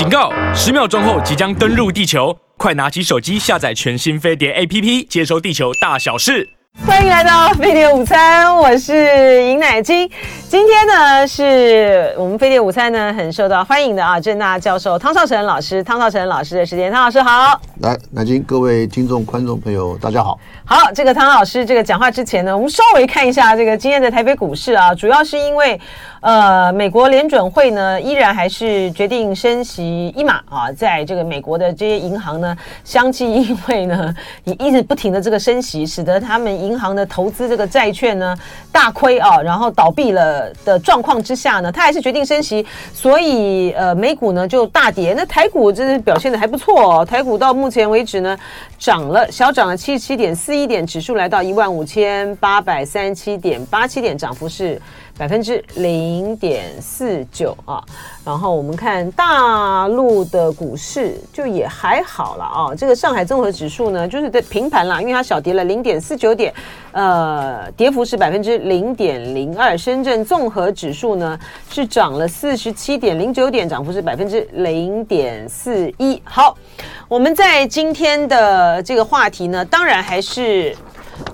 [0.00, 0.32] 警告！
[0.54, 6.48] 十秒钟后即将登陆地球，快拿起手机下载全新飞碟 APP，接收地球大小事。
[6.86, 10.10] 欢迎来到飞碟午餐，我是尹乃菁。
[10.50, 17.60] 今天呢，是我们飞碟午餐呢很受到欢迎的啊，郑大教授汤绍成老师，汤绍成老师的时间，汤老师好。
[17.82, 20.36] 来，南京，各位听众、观众朋友，大家好。
[20.64, 25.80] 好，这个汤老师这个讲话之前呢，我们稍微看一下这个今天的台北股市啊，主要是因为。
[26.22, 32.54] 呃，美国联准会呢，依然还是决定升息一码啊，在这个美国的这些银行呢，
[32.84, 34.14] 相继因为呢，
[34.44, 38.36] 你一直不停的这个升息，使得他们银行的投资这个债券呢
[38.70, 45.14] 大亏啊，然后倒闭了的状况之下呢，他还是决定升息，所以呃，美股呢就大跌。
[45.16, 48.38] 那台股真是表现的还不错哦，台股到目前为止呢，
[48.78, 54.80] 涨了小涨了七十七点四一点，指数来到一万五千八百三十七点八七点，涨幅是。
[55.18, 57.82] 百分之零点四九啊，
[58.24, 62.74] 然后我们看大陆的股市就也还好了啊。
[62.74, 66.52] 这个上海综合指数呢，就是在平盘了，因为它小跌了零点四九点，
[66.92, 69.76] 呃，跌幅是百分之零点零二。
[69.76, 71.38] 深圳综合指数呢
[71.70, 76.20] 是涨了四十七点零九点，涨幅是百分之零点四一。
[76.24, 76.56] 好，
[77.08, 80.74] 我们在今天的这个话题呢，当然还是。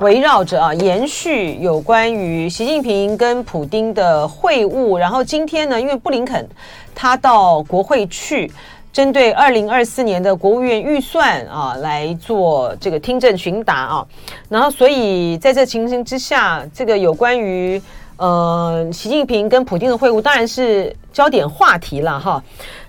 [0.00, 6.46] 围绕着啊，延续有关于习近平跟普丁的会晤，然后今天呢，因为布林肯
[6.94, 8.52] 他到国会去，
[8.92, 14.06] 针对二零二四年的国务院预算啊来做这个听证询答啊，
[14.48, 17.80] 然后所以在这情形之下，这个有关于
[18.18, 22.42] 呃习近平跟普丁的会晤，当然是焦点话题了哈。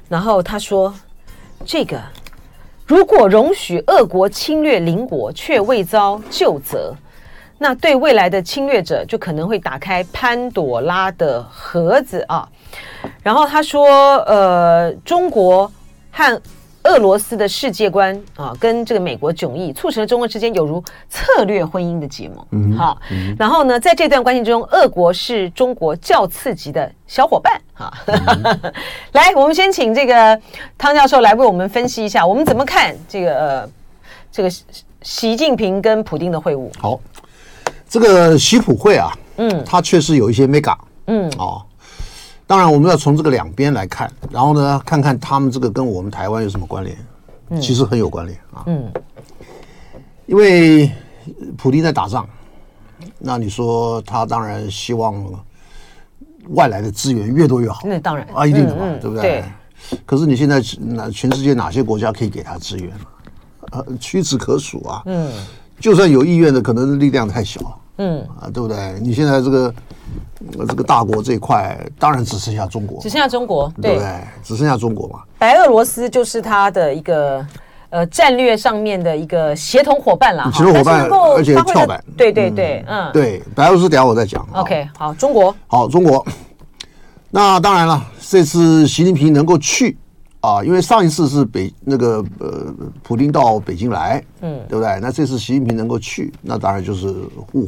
[0.10, 0.94] 然后他说
[1.66, 1.98] 这个。
[2.88, 6.96] 如果容许恶国侵略邻国却未遭救责，
[7.58, 12.48] 那对未来的侵略者就可能会打开潘朵拉的盒子啊。
[13.22, 15.72] 然后他说：“呃，中国
[16.12, 16.42] 和。”
[16.88, 22.48] 俄罗斯的世界观啊，跟这个美国迥异，促成了中俄之间有如策略婚姻的结盟。
[22.52, 22.98] 嗯，好。
[23.12, 27.62] 嗯、然后呢，在这段关系中，俄国是中国较刺激的小伙伴。
[27.74, 28.74] 哈，嗯、
[29.14, 30.40] 来，我们先请这个
[30.78, 33.70] 汤教授来为我们分析一下，我们怎么看这个呃，
[34.32, 34.50] 这个
[35.02, 36.70] 习近平跟普丁的会晤？
[36.80, 37.00] 好，
[37.88, 40.76] 这个习普会啊，嗯，它确实有一些 mega，
[41.08, 41.62] 嗯，哦。
[42.48, 46.98] 当然，我们要从这个两边来看，然后呢，看看他们这个跟我们台湾有什么关联？
[47.50, 48.64] 嗯，其实很有关联啊。
[48.68, 48.90] 嗯，
[50.26, 50.90] 因为
[51.58, 52.26] 普丁在打仗，
[53.20, 55.22] 那你说他当然希望
[56.52, 57.82] 外来的资源越多越好。
[57.84, 59.22] 那当然啊，一定的嘛，对不对？
[59.22, 59.44] 对。
[60.06, 62.94] 可是你现在哪全世界哪些国家可以给他资源？
[63.72, 65.04] 呃，屈指可数啊。
[65.06, 65.30] 嗯。
[65.82, 67.60] 就算有意愿的，可能力量太小。
[67.98, 68.98] 嗯啊，对不对？
[69.02, 69.74] 你现在这个。
[70.68, 74.08] 这个大国这一块当然只剩下中国，只剩下中国，对不对？
[74.44, 75.22] 只剩下中国嘛。
[75.40, 77.46] 白俄罗斯就是他的一个
[77.90, 82.04] 呃战略上面的一个协同伙伴了，协同伙伴，而且跳板。
[82.16, 84.48] 对对对，嗯，对，白俄罗斯等下我再讲。
[84.54, 86.26] OK，好，中国，好，中国。
[87.32, 89.98] 那当然了，这次习近平能够去
[90.40, 95.00] 啊，因为上一次是北那个呃，普丁到北京来，嗯，对不对？
[95.02, 97.14] 那这次习近平能够去，那当然就是
[97.52, 97.68] 互。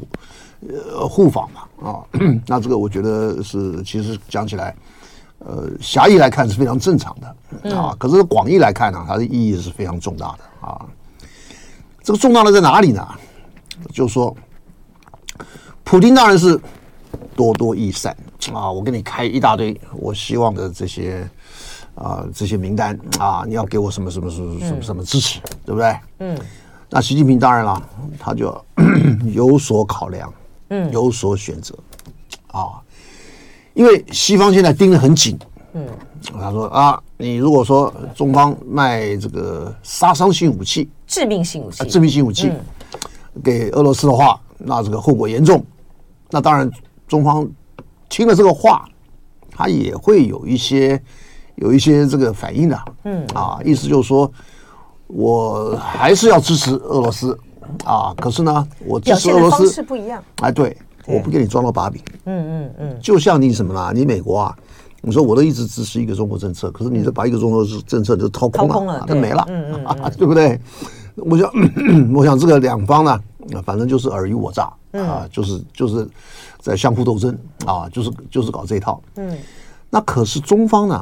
[0.68, 2.04] 呃，互访嘛，啊，
[2.46, 4.76] 那这个我觉得是，其实讲起来，
[5.40, 10.86] 呃，狭义来看是非常正常的啊，可是广义来看呢，它的意义是非常重大的啊。
[12.04, 13.08] 这个重大的在哪里呢？
[13.94, 14.36] 就是说，
[15.86, 16.60] 普京当然是
[17.36, 18.14] 多多益善
[18.54, 21.26] 啊，我给你开一大堆我希望的这些
[21.96, 25.98] 啊这些名单啊，你要给我什么什么什么什么什么支持，对不对？
[26.20, 26.38] 嗯。
[26.90, 27.82] 那习近平当然了，
[28.18, 28.66] 他就
[29.32, 30.34] 有所考量。
[30.70, 31.76] 嗯，有所选择，
[32.48, 32.82] 啊，
[33.74, 35.38] 因为西方现在盯得很紧，
[35.74, 35.88] 嗯，
[36.40, 42.52] 他说啊，你如果说中方卖这个杀伤性武器、致命性武器、致命性武器
[43.44, 45.64] 给俄罗斯的话，那这个后果严重。
[46.30, 46.70] 那当然，
[47.08, 47.50] 中方
[48.08, 48.88] 听了这个话，
[49.50, 51.02] 他也会有一些
[51.56, 54.32] 有一些这个反应的，嗯，啊，意思就是说，
[55.08, 57.36] 我还是要支持俄罗斯。
[57.86, 60.24] 啊，可是呢，我支持俄罗斯不一样。
[60.42, 60.76] 哎，对，
[61.08, 62.02] 我不给你抓到把柄。
[62.26, 64.58] 嗯嗯嗯，就像你什么啦，你美国啊，
[65.02, 69.46] 你说我都一直支持一个中国政策，可是你这把一个中国政策就掏空了，它没了，
[70.18, 70.60] 对不对？
[71.16, 71.52] 我想，
[72.14, 73.20] 我想这个两方呢，
[73.66, 76.08] 反正就是尔虞我诈啊，就是就是
[76.60, 79.02] 在相互斗争啊，就是就是搞这一套。
[79.16, 79.38] 嗯，
[79.90, 81.02] 那可是中方呢，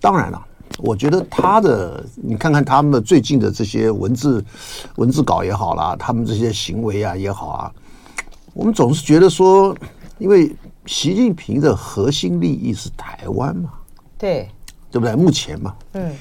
[0.00, 0.40] 当然了。
[0.78, 4.44] 我觉得他的，你看看他们的最近的这些文字
[4.96, 7.72] 文字稿也好啦，他们这些行为啊也好啊，
[8.52, 9.74] 我们总是觉得说，
[10.18, 10.54] 因为
[10.84, 13.70] 习近平的核心利益是台湾嘛，
[14.18, 14.48] 对，
[14.90, 15.14] 对不对？
[15.16, 16.12] 目前嘛，嗯，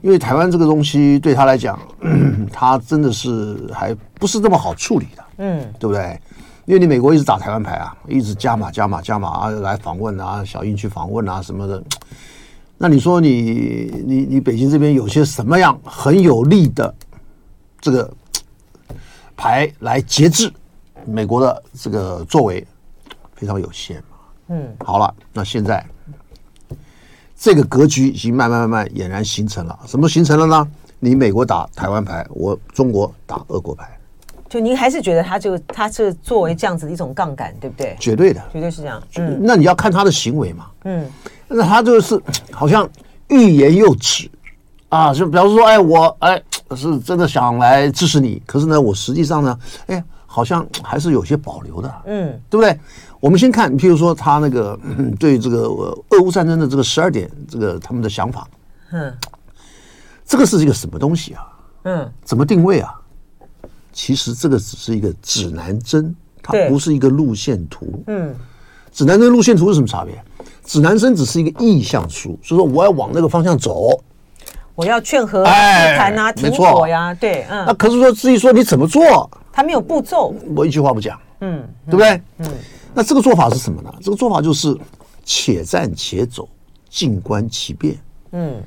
[0.00, 1.78] 因为台湾这个东西对他来讲，
[2.52, 6.20] 他真的是还不是这么好处理的，嗯，对不对？
[6.66, 11.82] 因为你美国一直打台湾牌啊，一直加码加码加码啊，来访问啊，小英去访问啊什么的。
[12.76, 16.94] 那你说你你你北京这边有些什么样很有力的
[17.80, 18.12] 这个
[19.36, 20.52] 牌来节制
[21.06, 22.66] 美国的这个作为，
[23.34, 24.16] 非常有限嘛。
[24.48, 25.84] 嗯，好了，那现在。
[27.36, 30.70] 这个格局已经慢慢慢慢俨然形成了，什么形成了呢？
[30.98, 33.98] 你美国打台湾牌，我中国打俄国牌，
[34.54, 37.96] 就您还是觉得他就他是作为这样子的一种杠杆，对不对？
[37.98, 39.02] 绝对的，绝对是这样。
[39.16, 40.66] 嗯，那你要看他的行为嘛。
[40.84, 41.10] 嗯，
[41.48, 42.22] 那他就是
[42.52, 42.88] 好像
[43.26, 44.30] 欲言又止
[44.90, 46.40] 啊，就比方说，哎，我哎
[46.76, 49.58] 是真的想来支持你，可是呢，我实际上呢，
[49.88, 52.78] 哎，好像还是有些保留的，嗯，对不对？
[53.18, 54.78] 我们先看，譬如说他那个
[55.18, 55.62] 对这个
[56.10, 58.46] 俄乌战争的这个十二点，这个他们的想法，
[58.92, 59.12] 嗯，
[60.24, 61.42] 这个是一个什么东西啊？
[61.86, 62.94] 嗯，怎么定位啊？
[63.94, 68.02] 其实这个只是一个指南针，它不是一个路线图。
[68.08, 68.34] 嗯，
[68.92, 70.22] 指南针路线图是什么差别？
[70.64, 73.90] 指南针只是一个意向书，所以说我要往那个方向走，
[74.74, 77.64] 我要劝和谈啊，停火呀，对，嗯。
[77.66, 82.20] 那可是说至于说你怎么做，他没有步骤，我一句话不讲，嗯，对不对？
[82.38, 82.46] 嗯。
[82.92, 83.92] 那这个做法是什么呢？
[84.02, 84.76] 这个做法就是
[85.24, 86.48] 且战且走，
[86.88, 87.96] 静观其变。
[88.32, 88.62] 嗯，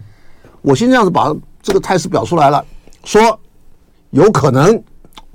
[0.62, 2.64] 我先这样子把这个态势表出来了，
[3.04, 3.40] 说
[4.12, 4.82] 有可能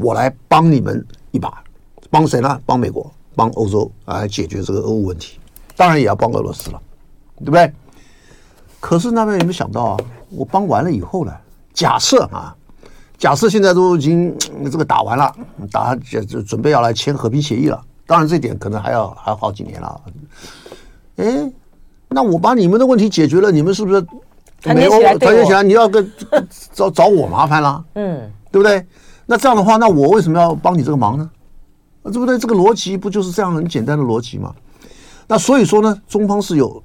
[0.02, 1.62] 我来帮你们一把，
[2.10, 2.60] 帮谁呢？
[2.66, 5.38] 帮美国，帮欧洲来解决这个俄乌问题，
[5.76, 6.80] 当然也要帮俄罗斯了，
[7.38, 7.72] 对不对？
[8.80, 9.96] 可是那边有没有想到啊？
[10.30, 11.32] 我帮完了以后呢？
[11.72, 12.54] 假设啊，
[13.16, 14.36] 假设现在都已经
[14.70, 15.34] 这个打完了，
[15.70, 17.80] 打就准备要来签和平协议了。
[18.06, 20.00] 当然，这点可能还要还要好几年了。
[21.16, 21.50] 哎，
[22.08, 24.04] 那我把你们的问题解决了，你们是不是
[24.74, 25.62] 美欧团结起来？
[25.62, 26.10] 你要跟
[26.72, 27.84] 找找我麻烦了？
[27.94, 28.84] 嗯，对不对？
[29.26, 31.30] 那这样的话，那我为什么要帮你这个忙呢？
[32.02, 32.36] 啊对不对？
[32.38, 34.54] 这个逻辑不就是这样很简单的逻辑吗？
[35.28, 36.82] 那所以说呢，中方是有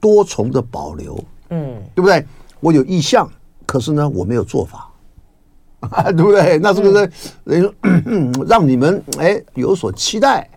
[0.00, 2.26] 多重的保留，嗯，对不对？
[2.60, 3.30] 我有意向，
[3.66, 4.90] 可是呢，我没有做法。
[5.80, 6.58] 啊， 对不对？
[6.58, 7.10] 那是不是
[7.44, 10.48] 等于、嗯、 让你们哎有所期待？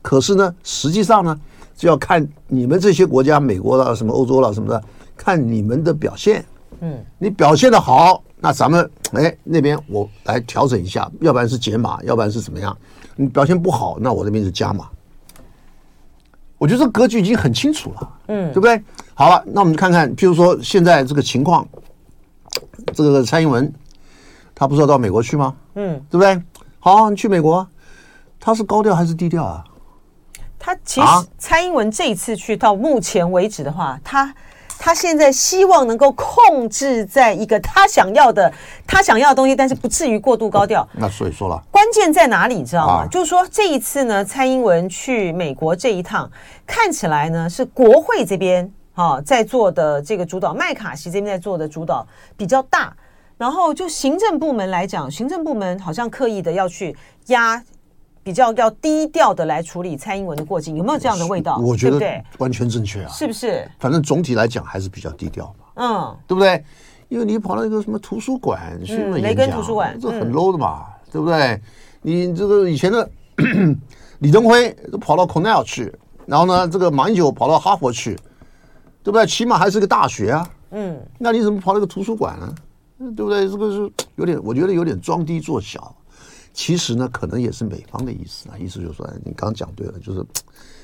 [0.00, 1.36] 可是呢，实际上呢，
[1.76, 4.80] 就要看你们这些国家，美国了、什么欧洲了什么的，
[5.16, 6.44] 看你们的表现。
[6.80, 12.76] 嗯，你表现的好，那咱们哎那边我来调整一下，要不然是减码，要不然是怎么样？
[13.16, 14.88] 你表现不好，那我这边是加码。
[16.58, 18.82] 我觉得这格局已经很清楚了，嗯，对不对？
[19.14, 21.66] 好了，那我们就看看，譬如说现在这个情况，
[22.94, 23.72] 这个蔡英文。
[24.58, 25.54] 他不是要到美国去吗？
[25.74, 26.42] 嗯，对不对？
[26.78, 27.68] 好，你去美国，
[28.40, 29.62] 他是高调还是低调啊？
[30.58, 31.06] 他其实
[31.36, 34.34] 蔡英文这一次去到目前为止的话，他
[34.78, 38.52] 他现在希望能够控制在一个他想要的
[38.86, 40.82] 他想要的东西，但是不至于过度高调。
[40.82, 42.54] 哦，那所以说了，关键在哪里？
[42.54, 43.04] 你知道吗？
[43.04, 46.30] 啊，就是说这一次呢，蔡英文去美国这一趟，
[46.66, 52.06] 看起来呢是国会这边啊在做的这个主导，麦卡锡这边在做的主导
[52.36, 52.94] 比较大。
[53.38, 56.96] 然后就行政部门来讲，行政部门好像刻意的要去
[57.26, 57.62] 压，
[58.26, 61.58] 比较要低调的来处理蔡英文的过境，有没有这样的味道？
[61.58, 63.64] 我觉得完全正确啊，是不是？
[63.78, 66.64] 反正总体来讲还是比较低调嘛，嗯，对不对？
[67.08, 71.60] 因为你跑到一个什么图书馆去演讲，雷根图书馆，这很 low 的嘛，对不对？
[72.02, 73.08] 你这个以前的
[74.18, 75.94] 李登辉都跑到 Cornell 去，
[76.26, 78.16] 然后呢，这个马英九跑到哈佛去，
[79.04, 79.24] 对不对？
[79.24, 82.52] 起码还是个大学啊，嗯，那你怎么跑到一个图书馆呢？
[82.98, 83.48] 对不对？
[83.48, 85.94] 这个是有点，我觉得有点装低做小。
[86.56, 90.24] 其实呢，可能也是美方的意思啊，意思就是说，你刚刚讲对了，就是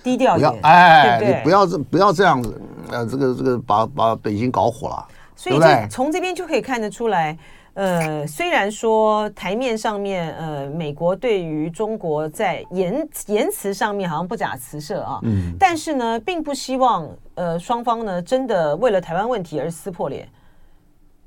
[0.05, 0.53] 低调一点。
[0.63, 2.61] 哎，对对你不要这不要这样子，
[2.91, 5.09] 呃，这个这个把把北京搞火了。
[5.35, 7.37] 所以这从这边就可以看得出来，
[7.73, 20.29] 呃，虽然说台面上面，呃，美国对于中国在言言辞上面好像不假辞色啊，嗯，但是呢，并不希望呃双方呢真的为了台湾问题而撕破脸。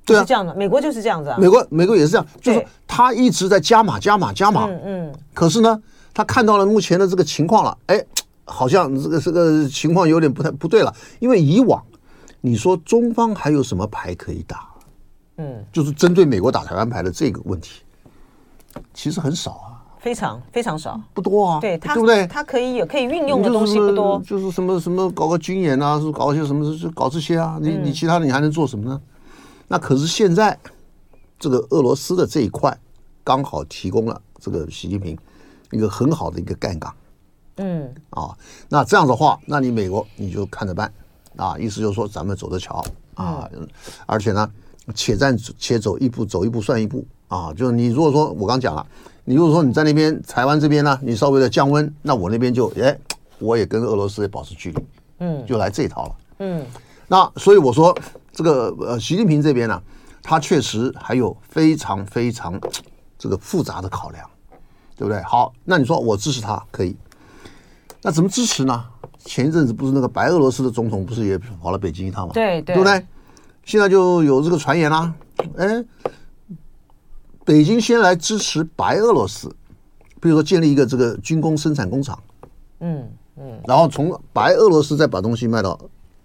[0.06, 1.38] 对啊，是这样的，美国就是这样子啊。
[1.40, 4.66] 美国，美国也是这样，就是他一直在加码、加码、加码。
[4.68, 5.14] 嗯嗯。
[5.34, 5.82] 可是呢，
[6.14, 8.06] 他看到了目前的这个情况了，哎，
[8.44, 10.94] 好像这个这个情况有点不太不对了。
[11.20, 11.84] 因为以往
[12.42, 14.70] 你说中方还有什么牌可以打？
[15.38, 17.82] 嗯，就是针对美国打台湾牌的这个问题，
[18.94, 21.60] 其实很少啊，非常非常少，不多啊。
[21.60, 22.28] 对，对不对？
[22.28, 27.58] 他可以有可以运用的东西不多，就是什么什么搞个军演啊，是搞一些什么，就搞这些啊。
[27.60, 29.02] 你你其他的你还能做什么呢？
[29.68, 30.58] 那可是现在，
[31.40, 32.78] 这个俄罗斯的这一块，
[33.24, 35.18] 刚好提供了这个习近平
[35.72, 36.94] 一个很好的一个杠杆，
[37.58, 38.38] 嗯，啊，
[38.70, 40.92] 那这样的话，那你美国你就看着办，
[41.36, 42.86] 啊，意思就是说咱们走着瞧。
[43.16, 43.50] 啊，
[44.06, 44.52] 而且呢，
[44.94, 47.06] 且战且走一步，走一步算一步。
[47.30, 47.54] 啊。
[47.54, 48.86] 就是你如果说我刚讲了，
[49.24, 53.00] 你如果说你在那边台湾这边呢，你稍微的降温，那我那边就哎，
[53.40, 54.86] 我也跟俄罗斯也保持距离，
[55.20, 56.66] 嗯，就来这一套了，嗯。
[57.08, 57.98] 那所以我说
[58.36, 59.82] 这个呃，习近平这边呢，
[60.22, 62.60] 他确实还有非常非常
[63.18, 64.30] 这个复杂的考量，
[64.98, 65.22] 对不对？
[65.24, 66.96] 好，那你说我支持他可以，
[68.02, 68.86] 那怎么支持呢？
[69.20, 72.34] 前一阵子不是那个白俄罗斯的总统不是也跑了北京一趟吗？
[72.34, 73.04] 对对，对不对？
[73.64, 75.16] 现在就有这个传言啦，
[75.58, 75.84] 哎，
[77.46, 79.48] 北京先来支持白俄罗斯，
[80.20, 82.22] 比如说建立一个这个军工生产工厂，
[82.82, 85.80] 嗯嗯，然后从白俄罗斯再把东西卖到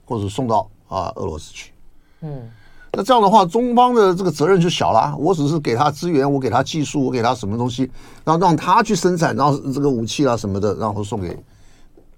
[0.04, 1.72] 或者送到啊俄罗斯去，
[2.22, 2.48] 嗯，
[2.92, 7.90] 那这样的话，中方的这个责任就小了，我只是给他资源，我给他技术，我给他什么东西，
[8.24, 11.36] 然后让他去生产，然后这个武器啊什么的，然后送给。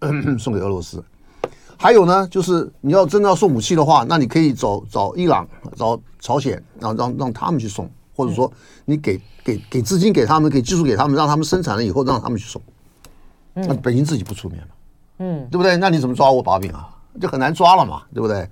[0.37, 1.01] 送给俄罗斯，
[1.77, 8.53] 还有呢，就是你要真的要送武器的话，那你可以找找伊朗、找朝鲜，然后让让他们去送，或者说
[8.85, 12.61] 你给给给资金给他们，给技术给他们，让他们生产了以后让他们去送。
[13.55, 14.75] 那北京自己不出面嘛，
[15.19, 15.77] 嗯，对不对？
[15.77, 16.89] 那你怎么抓我把柄啊？
[17.21, 18.49] 就很难抓了嘛，对不对？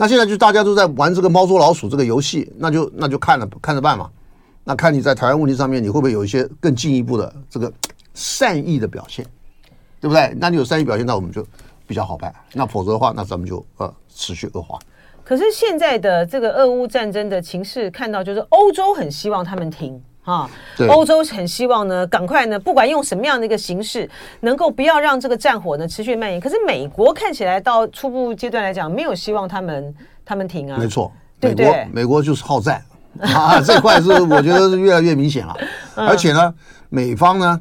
[0.00, 4.08] 那现在就大家都在玩这个猫捉老鼠这个游戏，那就那就看着看着办嘛。
[4.64, 7.70] 那看你在台湾问题上面，你会不会有一些更进一步的这个
[8.14, 9.22] 善意的表现？
[10.00, 10.34] 对不对？
[10.40, 11.46] 那你有善意表现，那我们就
[11.86, 12.34] 比较好办。
[12.54, 14.78] 那否则的话，那咱们就呃持续恶化。
[15.22, 24.08] 可是现在的这个俄乌战争的情势，看到就是欧洲很希望他们停啊，对欧洲很希望呢，赶快呢，不管用什么样的一个形式，
[24.40, 26.40] 能够不要让这个战火呢持续蔓延。
[26.40, 30.78] 可是美国看起来到初步阶段来讲，没有希望他们他们停啊。
[30.78, 32.82] 没错，美国美国就是好战
[33.20, 35.56] 啊，这块是我觉得是越来越明显了。
[35.96, 36.54] 嗯、而且呢，
[36.88, 37.60] 美方呢。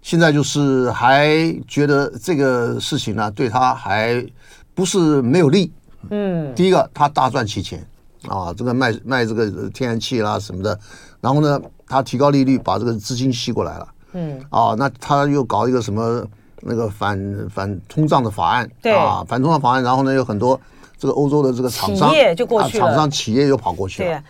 [0.00, 1.28] 现在就是还
[1.66, 4.24] 觉得这个事情呢，对他还
[4.72, 5.70] 不是没有利。
[6.10, 7.84] 嗯，第一个他大赚其钱
[8.26, 10.78] 啊，这个卖卖这个天然气啦什么的，
[11.20, 13.88] 然后呢，他提高利率把这个资金吸过来了。
[14.12, 16.24] 嗯，啊，那他又搞一个什么
[16.60, 20.60] 那个反反通胀的法案，对啊，反通胀法案，然后呢，有很多
[20.96, 24.10] 这个欧洲的这个厂商企业就过去了，厂商企业又跑过去了。
[24.10, 24.22] 对，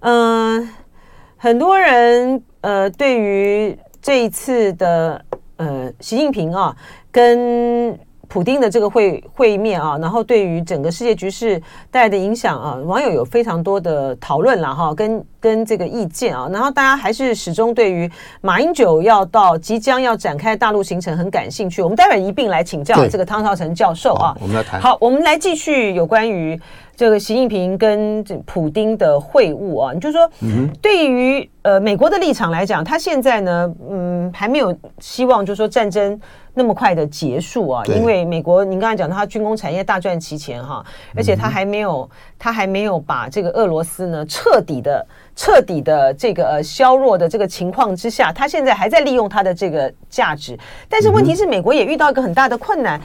[0.00, 0.68] 嗯，
[1.36, 3.78] 很多人呃对于。
[4.00, 5.22] 这一次的
[5.56, 6.74] 呃，习近平啊，
[7.10, 21.82] 跟普丁的这个会会面啊，然后对于整个世界局势带来的影响啊，网友有非常多的讨论了哈，跟跟这个意见啊，然后大家还是始终对于马英九要到即将要展开大陆行程很感兴趣。
[21.82, 24.80] 我们待会儿一并来请教这个汤绍成教授啊，我们来谈。
[24.80, 26.60] 好，我们来继续有关于。
[26.98, 30.28] 这个习近平跟这普丁的会晤啊，你就说，
[30.82, 36.20] 对于呃美国的立场来讲，他现在呢，嗯，还没有希望，就是说战争
[36.54, 53.00] 那么快的结束啊，因为美国您刚才讲，他军工产业大赚其钱哈，而且他还没有，他还没有把这个俄罗斯呢彻底的、彻底的这个呃削弱的这个情况之下，他现在还在利用他的这个价值，但是问题是，美国也遇到一个很大的困难，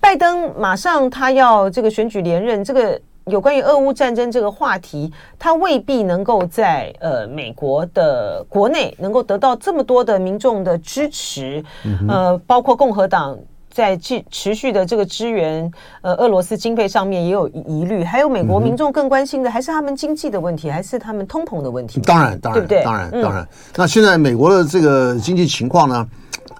[0.00, 3.00] 拜登马上他要这个选举连任，这个。
[3.28, 13.36] 有关于俄乌战争这个话题，它未必能够在呃美国的国内能够得到这么多的民众的支持，嗯、呃，包括共和党
[13.68, 15.68] 在继持续的这个支援
[16.02, 22.00] 呃俄罗斯经费上面也有疑虑，还有美国民众更关心的还是他们经济的问题，还是他们通膨的问题？
[22.02, 22.84] 当然，当然，对不对？
[22.84, 23.42] 当然，当然。
[23.42, 26.08] 嗯、那现在美国的这个经济情况呢，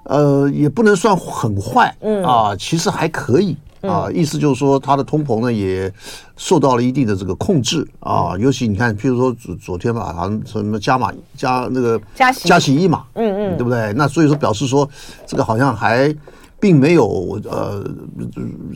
[0.02, 3.56] 呃，也不能算很坏，嗯啊，其实还可以。
[3.88, 5.92] 啊，意思就是说，它的通膨呢也
[6.36, 8.34] 受到了一定的这个控制啊。
[8.38, 13.92] 尤其你看，譬如说昨昨天吧，好像什么加码加那个加息加息一码，嗯嗯，对不对？
[13.94, 14.88] 那所以说表示说，
[15.26, 16.14] 这个好像还
[16.58, 17.84] 并没有呃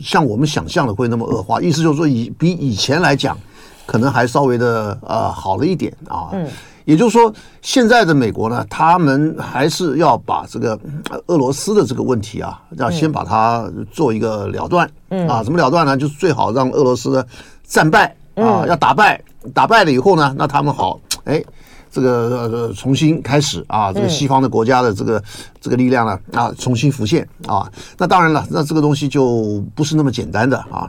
[0.01, 1.61] 像我们想象的会那么恶化。
[1.61, 3.37] 意思就是说，以比以前来讲，
[3.85, 6.29] 可能还稍微的呃好了一点啊。
[6.33, 6.47] 嗯。
[6.85, 10.79] 也就是说，现在的美国呢，他们还是要把这个
[11.27, 14.89] 俄罗斯的这个问题啊，要先把它做一个了断。
[15.09, 15.95] 嗯啊，怎么了断呢？
[15.95, 17.25] 就是最好让俄罗斯
[17.63, 19.21] 战败啊，要打败，
[19.53, 21.43] 打败了以后呢，那他们好，哎，
[21.91, 25.21] 这个呃重新开始啊，这个西方的国家的这个
[25.59, 27.69] 这个力量呢啊，重新浮现啊。
[27.97, 30.87] 那当然了，那这个东西就不是那么简单的啊。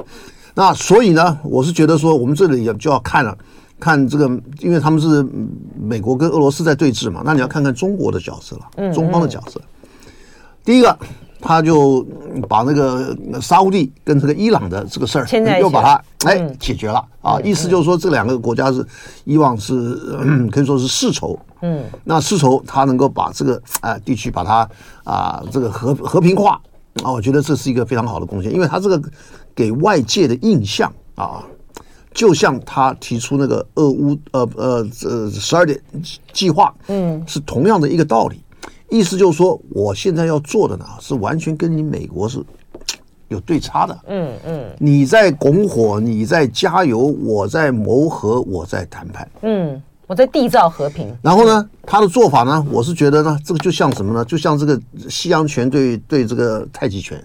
[0.54, 3.36] 那所以呢，我是觉得说，我们这里也就要看了。
[3.82, 4.26] 看这个，
[4.60, 5.26] 因为他们是
[5.76, 9.58] 美国跟俄罗斯在对峙嘛，那你要看看中国的角色了，中方的角色。
[9.58, 10.10] 嗯嗯、
[10.64, 10.96] 第一个，
[11.40, 12.06] 他就
[12.48, 15.26] 把那个沙乌地跟这个伊朗的这个事儿
[15.58, 18.86] 又把它哎解决了啊，意思就是说这两个国家是
[19.24, 19.74] 以往是、
[20.22, 24.68] 嗯、可以说是世仇，嗯，那世仇他能够把这个啊、呃、地区把它
[25.02, 26.60] 啊这个和和平化
[27.02, 29.02] 啊，我觉得这是一个非常好的贡献，因为他这个
[29.56, 31.42] 给外界的印象啊。
[32.14, 35.80] 就像他提出那个俄乌呃呃呃十二点
[36.32, 38.40] 计划，嗯，是同样的一个道理。
[38.90, 42.42] 意思就是说，我现在要做的呢，是完全跟你美国是
[43.28, 43.98] 有对差的。
[44.08, 49.28] 嗯嗯，你在拱火，你在加油，我在谋和，我在谈判。
[49.42, 49.82] 嗯。
[50.08, 51.10] 我在缔造和平。
[51.22, 54.22] 然后呢，他的做法呢，我是觉得呢，这个就像什么呢？
[54.26, 54.78] 就像这个
[55.08, 57.18] 西洋拳对对这个太极拳，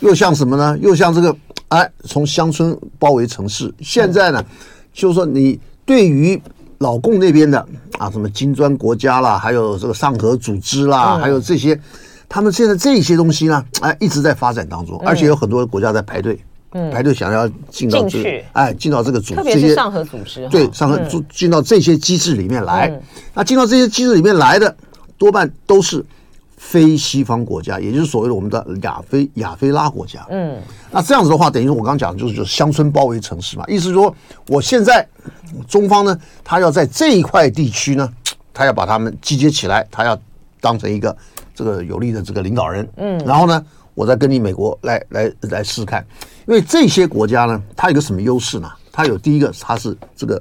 [0.00, 0.76] 又像什么呢？
[0.82, 1.34] 又像这个
[1.70, 3.72] 哎，从乡村包围城市。
[3.80, 4.44] 现在呢，
[4.92, 6.40] 就是说你对于
[6.78, 7.58] 老共那边的
[7.98, 11.80] 啊，什么金砖国家啦，还有这个上合组织啦，还有这些，
[12.28, 16.38] 他们现在这些东西呢，哎，一直在发展当中，而且有很多国家在排队。
[16.72, 22.96] 嗯，排队想要进到这个，哎，进到这个组织，特别是上合组织，对，上合组进到这些机制里面来。
[23.34, 24.76] 那进到这些机制里面来的，
[25.18, 26.04] 多半都是
[26.62, 30.26] 非西方国家，也就是所谓的我们的亚非亚非拉国家。
[30.28, 34.14] 嗯，那这样子的话，等于说我刚刚讲的就是就是乡村包围城市嘛，意思是说，
[34.46, 35.04] 我现在
[35.66, 38.06] 中方呢，他要在这一块地区呢，
[38.52, 40.16] 他要把他们集结起来，他要
[40.60, 41.16] 当成一个
[41.54, 42.86] 这个有力的这个领导人。
[42.98, 43.64] 嗯，然后呢，
[43.94, 46.06] 我再跟你美国来来来试试看。
[46.46, 48.70] 因为这些国家呢，它有个什么优势呢？
[48.92, 50.40] 它有第一个，它是这个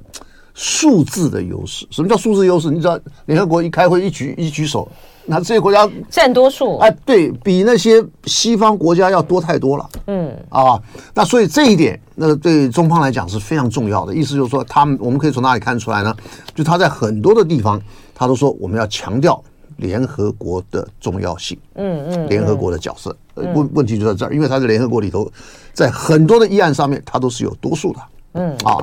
[0.53, 1.88] 数字的优势。
[1.91, 2.69] 什么叫数字优势？
[2.69, 4.91] 你知道，联合国一开会一举一举手，
[5.29, 9.89] 那这些国家占多数，哎，对比那些西方国家要多太多了。
[10.07, 10.81] 嗯啊，
[11.13, 14.15] 那所以这一点，那个对中方来讲是非常重要的。
[14.15, 16.15] 意思就是说，他们我们可以从哪里看出来呢？
[16.55, 17.79] 就他在很多的地方，
[18.15, 19.39] 他都说我们要强调
[19.77, 21.55] 联合国的重要性。
[21.75, 23.15] 嗯嗯，联合国的角色。
[23.36, 25.31] 问问题就在这儿，因为他在联合国里头，
[25.71, 28.00] 在很多的议案上面，他都是有多数的。
[28.33, 28.77] 嗯啊，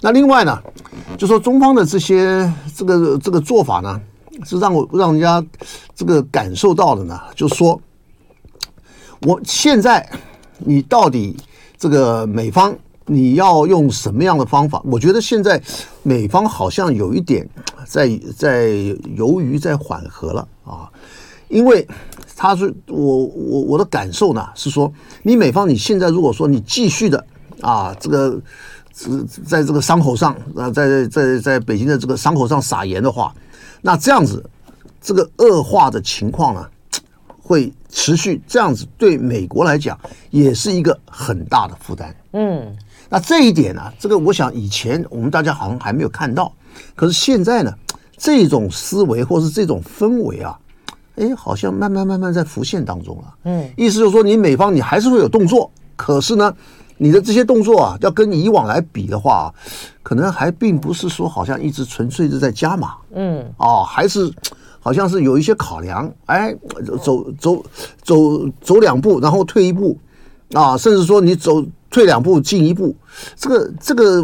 [0.00, 0.58] 那另外呢，
[1.18, 4.00] 就说中方的这些这个这个做法呢，
[4.44, 5.44] 是让我让人家
[5.94, 7.80] 这个感受到的呢，就说，
[9.22, 10.08] 我现在
[10.58, 11.36] 你到底
[11.78, 12.76] 这个美方
[13.06, 14.82] 你要用什么样的方法？
[14.84, 15.62] 我觉得现在
[16.02, 17.48] 美方好像有一点
[17.86, 18.68] 在在
[19.16, 20.90] 犹豫，在缓和了啊，
[21.48, 21.86] 因为。
[22.38, 27.26] 他说：“我我我的感受呢是说，你美方你现在如果说你继续的
[27.62, 28.38] 啊，这个
[29.46, 33.34] 在这个伤口上啊，在在在北京的这个伤口上撒盐的话，
[33.82, 34.44] 那这样子
[35.00, 36.66] 这个恶化的情况呢
[37.42, 39.98] 会持续，这样子对美国来讲
[40.30, 42.14] 也是一个很大的负担。
[42.32, 42.76] 嗯，
[43.08, 46.52] 那这一点呢，这个我想以前我们大家好像还没有看到，
[46.94, 47.72] 可是现在呢，
[48.18, 50.58] 这种思维或是这种氛围啊。”
[51.16, 53.34] 哎，好像慢慢慢慢在浮现当中了。
[53.44, 56.54] 嗯，意思就是说，你美方你还是会有动作，可是呢，
[56.98, 59.52] 你的这些动作啊，要跟你以往来比的话，
[60.02, 62.94] 可能还并不是说好像一直纯粹是在加码。
[63.14, 64.32] 嗯，哦，还是
[64.80, 66.10] 好像是有一些考量。
[66.26, 66.54] 哎，
[67.02, 67.64] 走走
[68.02, 69.98] 走走两步，然后退一步，
[70.52, 72.94] 啊，甚至说你走退两步进一步，
[73.36, 74.22] 这个这个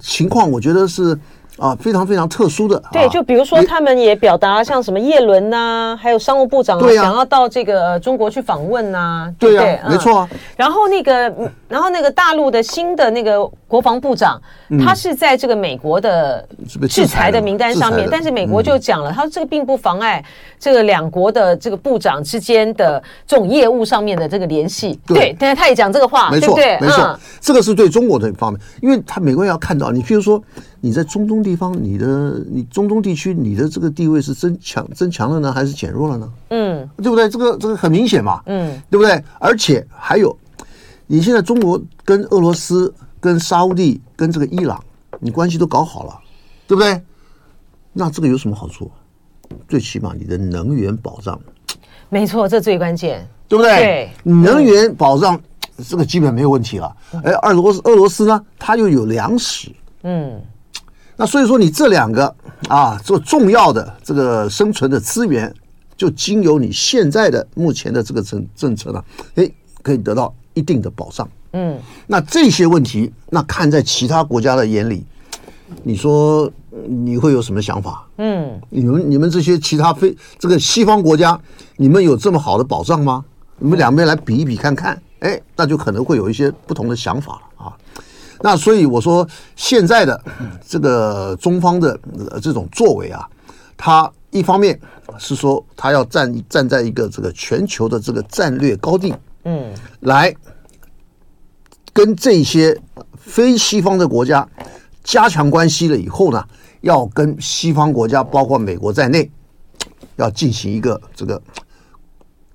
[0.00, 1.18] 情况，我觉得是。
[1.60, 2.82] 啊，非常非常特殊的。
[2.90, 9.30] 对，就比如说，他们也表达像什么叶伦呐，还有商务部长啊，想要到这个中国去访问呐。
[9.38, 10.28] 对呀，没错啊。
[10.56, 11.12] 然后那个，
[11.68, 14.40] 然后那个大陆的新的那个国防部长，
[14.82, 16.48] 他是在这个美国的
[16.88, 20.24] 制裁的名单上面，但是美国就讲了，他说这个并不妨碍
[20.58, 24.98] 这个两国的这个部长之间的这种业务上面的这个联系。
[25.06, 26.78] 对，但是他也讲这个话，没错对？
[26.80, 30.42] 没错，这个是对中国的方面，因为他美国要看到你，譬如说。
[30.82, 36.32] 你在中东地方，你的你中东地区，你的这个地位是增强增强了呢，还是减弱了呢？
[36.48, 37.28] 嗯，对不对？
[37.28, 39.22] 这个这个很明显嘛，嗯，对不对？
[39.38, 40.36] 而且还有，
[41.06, 44.82] 你现在中国跟俄罗斯、跟沙乌地、跟这个伊朗，
[45.18, 46.18] 你关系都搞好了，
[46.66, 47.00] 对不对？
[47.92, 48.90] 那这个有什么好处？
[49.68, 51.40] 最起码你的能源保障，
[52.08, 53.76] 没错，这最关键，对不对？
[53.76, 55.40] 对，能源保障
[55.88, 56.96] 这个基本没有问题了。
[57.24, 60.40] 哎，俄罗斯俄罗斯呢，它又有粮食，嗯。
[61.20, 62.34] 那所以说，你这两个
[62.66, 65.54] 啊，做重要的这个生存的资源，
[65.94, 69.04] 就经由你现在的目前的这个政政策呢，
[69.34, 71.28] 诶，可以得到一定的保障。
[71.52, 75.04] 嗯，那这些问题，那看在其他国家的眼里，
[75.82, 76.50] 你说
[76.88, 78.08] 你会有什么想法？
[78.16, 81.38] 嗯，你们你们这些其他非这个西方国家，
[81.76, 83.22] 你们有这么好的保障吗？
[83.58, 87.76] 你们两边来比一比看看，哎，那就可能会有一些不同的想法了啊。
[88.42, 90.22] 那所以我说，现在的
[90.66, 91.98] 这个中方的
[92.40, 93.28] 这种作为啊，
[93.76, 94.80] 他一方面
[95.18, 100.34] 是说他要站站在一个这个全球的这个战略高地，嗯，来
[101.92, 102.78] 跟这些
[103.18, 104.46] 非西方的国家
[105.04, 106.42] 加强关系了以后呢，
[106.80, 109.30] 要跟西方国家，包括美国在内，
[110.16, 111.40] 要进行一个这个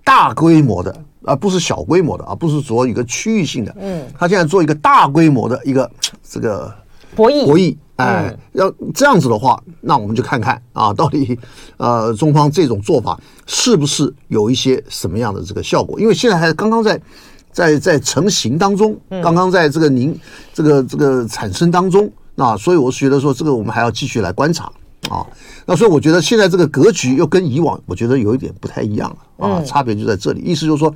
[0.04, 0.96] 大规模的。
[1.26, 3.76] 而不是小规模的，而不是做一个区域性的。
[3.80, 5.90] 嗯，他现在做一个大规模的一个
[6.24, 6.74] 这个
[7.16, 7.76] 博弈博弈。
[7.98, 11.40] 哎，要这样子的话，那我们就看看啊，到底
[11.78, 15.98] 呃中方这种做法是不是有一些什么样的这个效果？
[15.98, 17.02] 因为现在还刚刚在
[17.54, 20.14] 在在成型当中，刚刚在这个您
[20.54, 24.70] 这个这个产生当中，那所以我是觉得说这个我们还要继续来观察
[25.10, 25.26] 啊。
[25.66, 30.42] 那所以我觉得现在这个格局又跟以往我觉得有一点不太一样了啊，差别就在这里。
[30.42, 30.94] 意思就是说，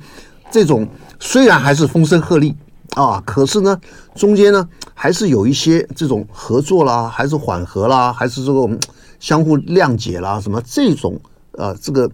[0.50, 0.86] 这种
[1.18, 2.54] 虽然还是风声鹤唳。
[2.96, 3.80] 啊，可是呢，
[4.16, 8.76] 中间呢还是有一些这种合作啦，还是缓和啦，还是这种
[9.20, 11.16] 相互谅解啦，什么这种
[11.52, 12.10] 呃，这个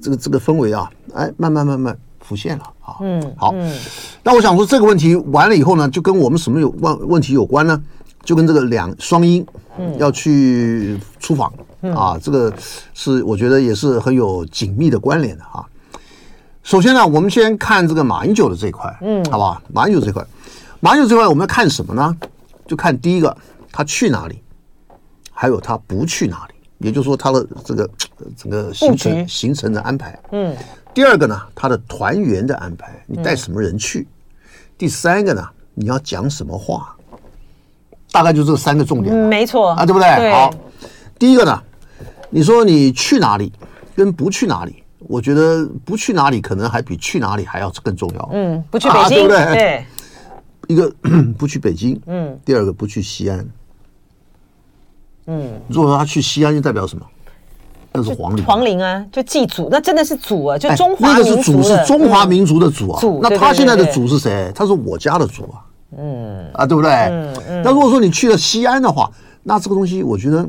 [0.00, 2.96] 这个这个氛围啊，哎，慢慢慢慢浮现了啊。
[3.02, 3.52] 嗯，好。
[3.52, 3.78] 嗯，
[4.22, 7.78] 那我想说这个问题完了以后呢，就跟我们什么有问问题有关呢？
[8.22, 9.44] 就跟这个两双英
[9.98, 11.52] 要去出访
[11.94, 12.52] 啊，这个
[12.94, 15.64] 是我觉得也是很有紧密的关联的啊。
[16.62, 19.62] 首先呢，我们先看这个马英九的这一块，嗯，好吧？
[19.72, 20.24] 马英九这块，
[20.80, 22.16] 马英九这块，我们要看什么呢？
[22.66, 23.36] 就看第一个，
[23.72, 24.40] 他去哪里，
[25.32, 27.88] 还有他不去哪里，也就是说他的这个
[28.36, 30.54] 整个行程行程的安排，嗯。
[30.92, 34.06] 第二个呢，他的团员的安排，你带什么人去？
[34.76, 36.94] 第三个呢，你要讲什么话？
[38.12, 40.32] 大概就这三个重点，没错啊，对不对？
[40.32, 40.50] 好，
[41.18, 41.62] 第一个呢，
[42.30, 43.52] 你说你去哪里，
[43.94, 44.82] 跟不去哪里。
[45.08, 48.30] 我觉得不去哪里，可能还比去哪里还要更重要。
[48.32, 49.54] 嗯，不去北京，对不对？
[49.54, 49.84] 对，
[50.68, 50.92] 一个
[51.38, 53.44] 不去北京，嗯，第二个不去西安，
[55.26, 57.04] 嗯，如果说他去西安，就代表什么？
[57.92, 63.00] 那是皇陵，皇陵啊，就祭祖，那真的是祖啊，就中华民族的，那个是祖，是中华民族的祖啊。
[63.22, 64.52] 那他现在的祖是谁？
[64.54, 65.64] 他是我家的祖啊。
[65.96, 66.90] 嗯，啊，对不对？
[66.90, 67.62] 嗯嗯。
[67.62, 69.10] 那如果说你去了西安的话，
[69.42, 70.48] 那这个东西，我觉得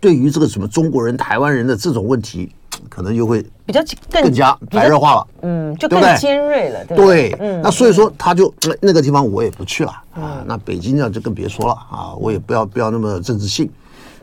[0.00, 2.50] 对于这个什么中国人、台湾人的这种问题。
[2.88, 13.70] 可能就会比较更加白热化了，嗯，就更尖锐了，对，对，嗯，那所以说他就那个地方我也不去了啊，那北京呢就更别说了啊，我也不要不要那么政治性，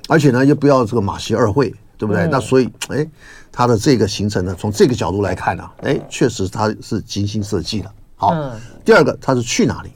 [0.09, 2.27] 而且呢又不要这个马习二会，对不对？
[2.31, 3.07] 那所以哎，
[3.51, 7.91] 他的这个行程呢，从这个角度来看呢，哎，确实他是精心设计的。
[8.17, 8.35] 好，
[8.83, 9.89] 第二个他是去哪里？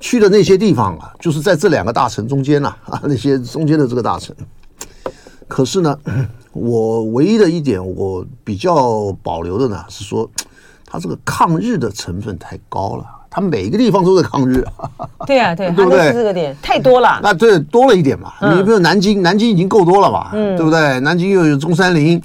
[0.00, 4.34] 去的那些地方啊，就是在这两个大城中间呐啊， 那些中间的这个大城，
[5.46, 5.96] 可是呢。
[6.54, 10.30] 我唯一的一点，我比较保留的呢，是说，
[10.84, 14.62] 他这个抗日的成分太高了，它每个地方都在抗日。
[15.26, 16.12] 对啊，对， 对不对？
[16.12, 17.18] 这个点太多了。
[17.22, 18.34] 那对，多了一点嘛。
[18.54, 20.32] 你比如南京，南京已经够多了吧？
[20.34, 21.00] 嗯，对不对？
[21.00, 22.20] 南京又有中山陵，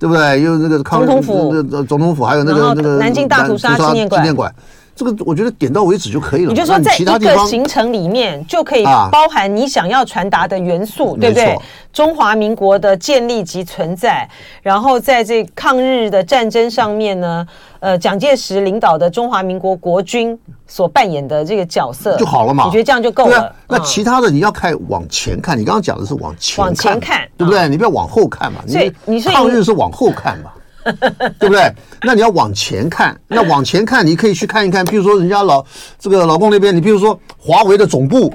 [0.00, 0.40] 对不对？
[0.42, 4.52] 又有那个总统府，总统府还有那个那个南京大屠杀纪念馆。
[5.00, 6.50] 这个我觉得点到为止就可以了。
[6.50, 11.58] 你就说在一个行程里面就可以包含你想要传达的元素，对不对？
[11.90, 14.28] 中华民国的建立及存在，
[14.60, 17.46] 然后在这抗日的战争上面呢，
[17.78, 22.66] 呃，蒋介石领导的中华民国国军所扮演的这个角色就好了嘛？
[22.66, 23.50] 你觉得这样就够了？
[23.66, 27.66] 那其他的你要看往前看，你刚刚讲的是往前往前看，对不对？
[27.70, 28.60] 你不要往后看嘛。
[28.68, 30.50] 所以你抗日是往后看嘛。
[31.38, 31.72] 对不对？
[32.02, 35.64] 那你要往前看，那往前看，你可以去看一看，比如说人家老
[35.98, 38.32] 这个老公那边，你比如说华为的总部，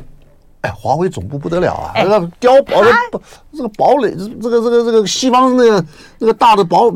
[0.61, 2.91] 哎，华为总部不得了啊，那个碉堡的
[3.55, 5.85] 这个堡垒，这个这个这个西方那个
[6.19, 6.91] 那个大的堡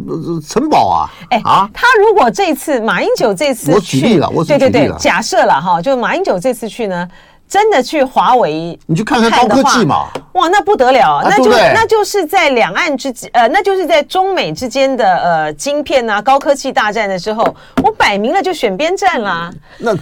[0.47, 7.07] 城堡啊，哎啊，他如果这次马英九这次我举例了，我举例了，对对对，假设了哈，就马英九这次去呢。
[7.49, 10.05] 真的去华为，你去看看高科技嘛？
[10.33, 17.43] 哇，那不得了，那就那就是在两岸之间，呃，那就是在中美之间的呃晶片啊高科技大战的时候，
[17.83, 19.51] 我摆明了就选边站啦。
[19.79, 19.95] 那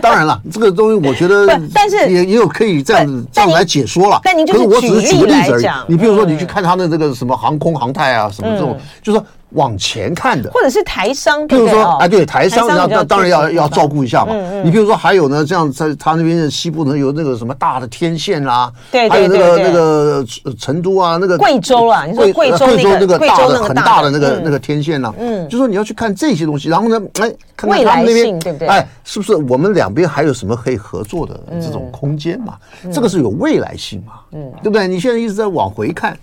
[0.00, 4.20] 当然了， 这个东西我觉得，但是也也有可以这样子这样来解说了。
[4.22, 5.66] 但您就是我只是举个例子而已。
[5.88, 9.26] 你比如说，你去看他的这个什么航空航太啊，什么这种，就是说。
[9.52, 14.34] 往前看的，或者是台商，比如说，哎，对，台商，那那当然要要照顾一下嘛。
[14.62, 20.24] 你比如说，还有呢，这样在他那边的西部呢，有那个什么大的天线啦，对，还有那个那个
[20.58, 28.68] 成都啊，那个贵州啊，你说贵州那个大的很大的那个那个天线呐，嗯，就说你要去看这些东西，然后呢，哎，看看他们那边，对不对？
[28.68, 32.54] 哎，是不是我们两边还有什么可以合作的这种空间嘛？
[32.92, 34.12] 这个是有未来性嘛？
[34.32, 34.86] 嗯，对不对？
[34.86, 36.16] 你现在一直在往回看。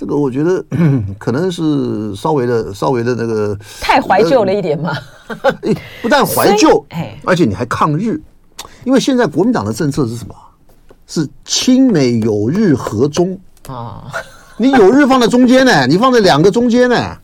[0.00, 0.64] 这个我觉得
[1.20, 4.96] 可能是稍微的、稍微的那个太怀旧了一点嘛。
[6.00, 6.82] 不但怀旧，
[7.22, 8.18] 而且你还抗日，
[8.84, 10.34] 因为现在国民党的政策是什么？
[11.06, 14.04] 是亲美友日和中啊。
[14.56, 17.14] 你友日放在中间呢， 你放在两个中间呢，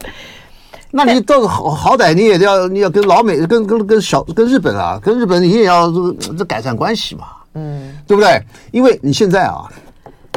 [0.91, 8.39] 那你到好好歹你也要你要跟老美、跟跟跟小跟日本啊，跟日本你也要这这改善关系嘛，嗯，对不对？
[8.71, 9.65] 因为你现在啊。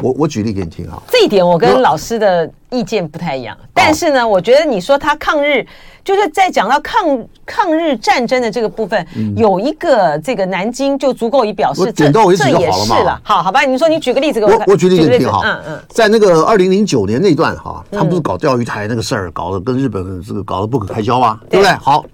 [0.01, 5.65] 我我举例给你听啊，这一点我跟老师的意见不太一样，但是呢，我觉得你说他抗日，
[6.03, 12.67] 就是在讲到抗抗日战争的这个部分，有一个这个南京就足够以表示，点到为止就好了嘛。
[12.69, 13.61] 这也是了，好好吧？
[13.61, 14.67] 你说你举个例子给我看。
[14.67, 15.41] 我举例给你听哈。
[15.43, 21.39] 嗯嗯，在那个二零零九年那段哈，他不是搞钓鱼台那个事儿，搞得跟日本这个搞得不可开交吗？
[21.49, 21.73] 对不对？
[21.75, 22.05] 好，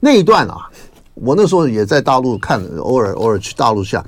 [0.00, 0.68] 那一段啊，
[1.14, 4.04] 我那时候也在大陆看，偶尔偶尔去大陆下。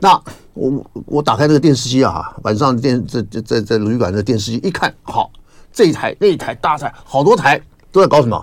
[0.00, 0.20] 那
[0.54, 5.30] 我我打开那个电视机啊，晚上电在在在在旅馆的电视机一看，好。
[5.76, 8.40] 这一台那一台大台，好多台都在搞什么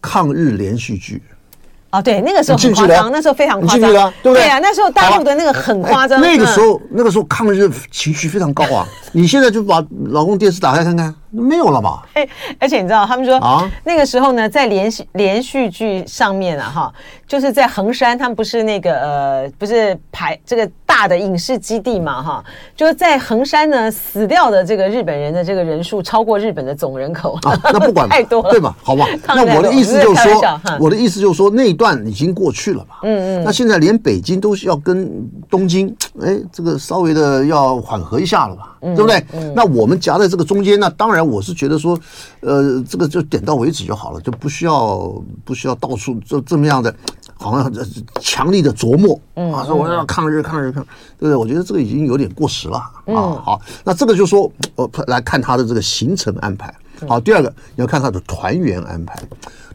[0.00, 1.20] 抗日连续剧
[1.90, 2.00] 啊？
[2.00, 3.90] 对，那个时候很夸张，那时候非常夸张，
[4.22, 4.34] 对不对？
[4.34, 6.20] 对啊，那时候大陆的那个很夸张。
[6.20, 8.86] 那个时候，那个时候抗日情绪非常高啊！
[9.10, 12.06] 你现在就把老公电视打开看看，没有了吧？
[12.14, 12.28] 哎，
[12.60, 16.94] 而且你知道，他们说啊，那个时候呢，在连续连续剧上面啊，哈，
[17.26, 20.70] 就是在横山，他们不是那个呃，不是排这个。
[20.84, 22.44] 大的影视基地嘛，哈，
[22.76, 28.76] 就是在横山呢，死掉的这个日本人的这个人数超过日本的总人口啊，那不管 太多了，对吧？
[28.82, 35.10] 好吧，那我的意思就是说，我的意思就是说，那一段已经过去了嘛，嗯嗯，那现在连北京都是要跟
[35.48, 35.88] 东京，
[36.20, 39.24] 哎，这个稍微的要缓和一下了吧，对不对？
[39.54, 41.98] 那我们夹在这个中间，那当然我是觉得说，
[42.40, 45.10] 呃，这个就点到为止就好了，就不需要
[45.44, 46.94] 不需要到处这这么样的。
[47.34, 47.72] 好像
[48.20, 50.80] 强力的琢磨，啊，说我要抗日，抗日，抗，
[51.18, 51.34] 对不对？
[51.34, 53.12] 我觉得这个已经有点过时了啊。
[53.44, 56.72] 好，那这个就是说，我来看他的这个行程安排。
[57.08, 59.20] 好，第二个你要看他的团员安排。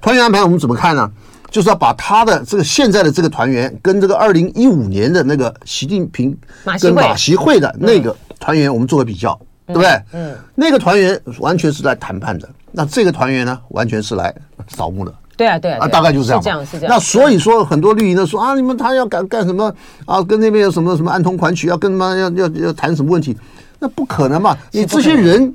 [0.02, 1.12] 团员安排我们怎么看呢？
[1.52, 6.38] 就是要把他的这个现在的这个团员跟这个二零一五年的那个习近平
[6.82, 10.02] 跟马习会的那个团员，我们做个比较，对不对？
[10.13, 14.34] 嗯，那个团员完全是来谈判的，那这个团员呢，完全是来
[14.67, 15.13] 扫墓的。
[15.36, 16.93] 对啊，对啊，啊，大概就是这样，这样是这样。
[16.93, 19.71] 那所以说，很多绿营的说啊，你们他要干干什么
[20.06, 20.23] 啊？
[20.23, 23.38] 跟那边有什么什么暗通款曲，要跟什么要要要谈什么问题？
[23.80, 24.58] 那不可能嘛！
[24.71, 25.54] 你这些人，你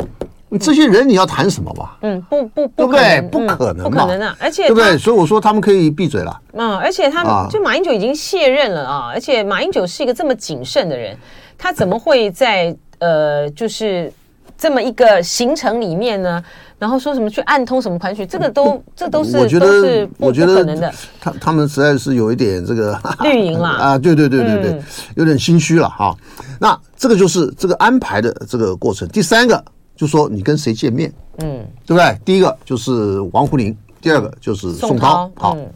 [0.59, 1.97] 这些人你要谈什么吧？
[2.03, 3.21] 嗯，不不不，对不对？
[3.31, 4.37] 不可能，不可能啊！
[4.38, 4.97] 而且对不对？
[4.99, 6.41] 所以我说他们可以闭嘴了。
[6.53, 9.11] 嗯，而且他们就马英九已经卸任了啊！
[9.12, 11.17] 而且马英九是一个这么谨慎的人，
[11.57, 14.12] 他怎么会在呃，就是
[14.57, 16.43] 这么一个行程里面呢？
[16.79, 20.93] 然后说什么去暗通什么款曲，这个都这都是我觉得是不我觉得可能的。
[21.21, 24.83] 他他们实在是有一点这个 绿营啦 啊，对对对对对，嗯、
[25.15, 26.12] 有点心虚了哈。
[26.59, 29.07] 那这个就是这个安排的这个过程。
[29.09, 29.65] 第三个
[30.03, 32.19] 就说你跟谁见面，嗯，对不对？
[32.25, 35.31] 第一个就是王沪宁，第二个就是宋涛。
[35.37, 35.71] 好，嗯、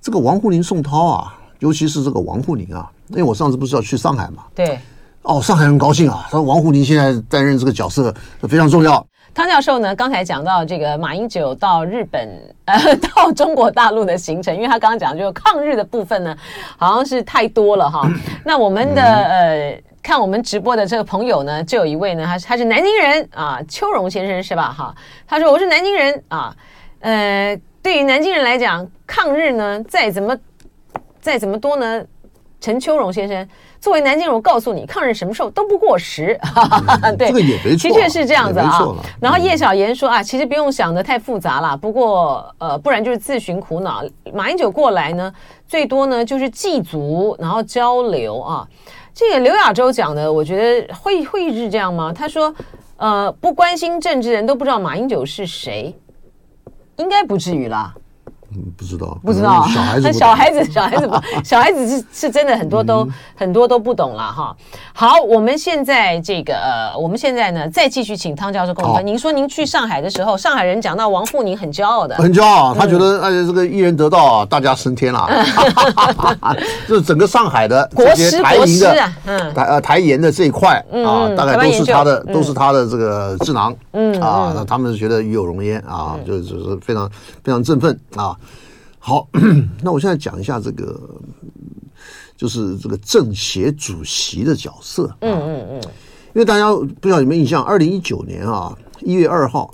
[0.00, 4.78] 这个王沪宁、宋涛啊，尤其是这个王沪宁啊，因为我上次不是要去上海嘛，对，
[5.24, 8.14] 哦，上海很高兴啊，他说王沪宁现在担任这个角色
[8.48, 9.06] 非常重要。
[9.34, 12.26] 汤教授呢，刚才讲到这个马英九到日本，
[12.64, 16.34] 呃，到中国大陆的行程，因为他刚刚讲就是抗日的部分呢，
[16.78, 18.10] 好像是太多了哈。
[18.42, 24.70] 那我们的呃，看我们直播的这个朋友呢，就有一位呢，他他是南京人啊，邱荣先生是吧？
[24.70, 24.94] 哈，
[25.26, 26.54] 他说我是南京人啊，
[27.00, 30.36] 呃，对于南京人来讲，抗日呢再怎么
[31.22, 32.04] 再怎么多呢，
[32.60, 33.48] 陈秋荣先生。
[33.80, 36.38] 作为南京人，我告诉你，抗日什么时候都不过时。
[37.02, 38.80] 嗯、对，这个也没错，的确是这样子啊。
[39.20, 41.74] 然后叶小言说啊，其实不用想的太复杂了。
[41.74, 44.02] 不过呃，不然就是自寻苦恼。
[44.34, 45.32] 马英九过来呢，
[45.66, 48.68] 最多呢就是祭祖，然后交流啊。
[49.14, 52.12] 这个刘亚洲讲的，我觉得会会是这样吗？
[52.12, 52.52] 他说，
[52.96, 55.94] 呃，不关心政治的人都不知道马英九是谁，
[56.96, 57.94] 应该不至于啦。
[58.56, 61.14] 嗯，不知道，不知道，小孩子， 小孩子，小孩子不，
[61.44, 64.56] 小孩子是是真的很多都很多都不懂了哈。
[64.92, 69.04] 好，我们现在这个呃，我们现在呢再继续请汤教授跟我们说。
[69.04, 75.28] 您说您去上海的时候，上海人讲到王沪宁很骄傲的，很骄傲，他觉得哎这个一人得道，大家升天了。
[76.88, 87.08] 就是整个上海的国师台银的嗯，台呃台研的这一块啊，大概都是他的都是他的这个智囊，嗯啊，那他们是觉得与有荣焉啊，就就是非常
[87.42, 88.36] 非常振奋啊。
[89.06, 89.28] 好，
[89.84, 90.98] 那我现在讲一下这个，
[92.38, 95.14] 就是这个政协主席的角色。
[95.20, 95.80] 嗯嗯嗯，
[96.32, 99.70] 因为大家不知道有没有印象，二零一九年啊，一月二号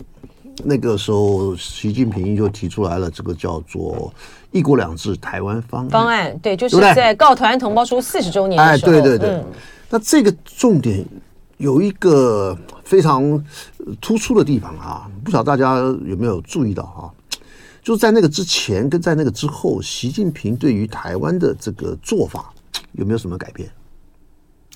[0.65, 4.13] 那个时候，习近平就提出来了这个叫做
[4.51, 5.91] “一国两制”台湾方案。
[5.91, 8.91] 方案对，就是在告台湾同胞书四十周年的时候。
[8.93, 9.45] 哎，对对对。
[9.89, 11.07] 那这个重点
[11.59, 13.41] 有一个非常
[14.01, 17.07] 突出的地方啊，不晓得大家有没有注意到啊？
[17.83, 22.53] 就在那个之前跟在那个之后，习近平对于台湾的这个做法
[22.93, 23.71] 有没有什么改变？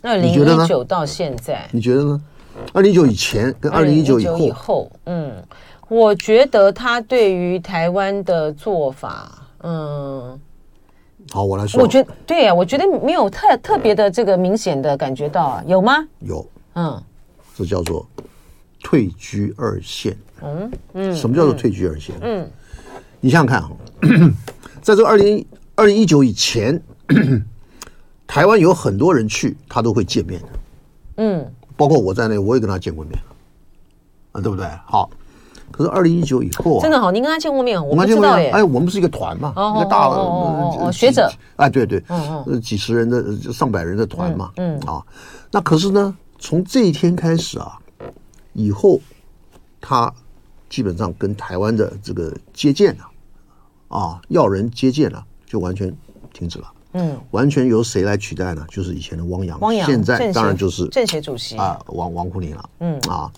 [0.02, 2.22] 二零一九到现在，你觉得呢？
[2.72, 5.42] 二零一九以前跟二零一九以后，以后，嗯，
[5.88, 10.40] 我觉得他对于台湾的做法，嗯，
[11.30, 16.06] 好，我来说，我觉得对啊，我觉得没有特特别的这个明显的感觉到，有吗？
[16.20, 17.02] 有，嗯，
[17.56, 18.06] 这叫做。
[18.86, 20.14] 退居二线。
[20.42, 22.14] 嗯嗯，什么叫做退居二线？
[22.20, 22.46] 嗯，
[23.24, 23.70] 你想想看啊，
[24.82, 25.42] 在这个二零
[25.76, 26.78] 二零一九以前，
[28.28, 30.48] 台湾有很多人去，他都会见面的。
[31.16, 33.18] 嗯，包括我在内，我也跟他见过面，
[34.32, 34.68] 啊，对不对？
[34.84, 35.08] 好。
[35.72, 38.50] 可是二零一九以后啊，真的好，您跟他见过面，我们知道耶。
[38.50, 41.26] 哎，我们是一个团嘛，一个大的学者。
[41.56, 45.02] 哎，对对，嗯几十人的、上百人的团嘛，嗯啊。
[45.50, 47.78] 那可是呢，从这一天开始啊，
[48.52, 49.00] 以后
[49.80, 50.12] 他
[50.68, 53.08] 基本上跟台湾的这个接见啊，
[53.94, 55.94] 啊，要人接见了，就完全
[56.33, 56.72] 停止了。
[56.92, 58.66] 嗯，完全由谁来取代呢？
[58.68, 62.70] 就是以前的汪洋，汪洋现在当然就是政协主席啊，王王沪宁了。
[62.80, 63.33] 嗯啊，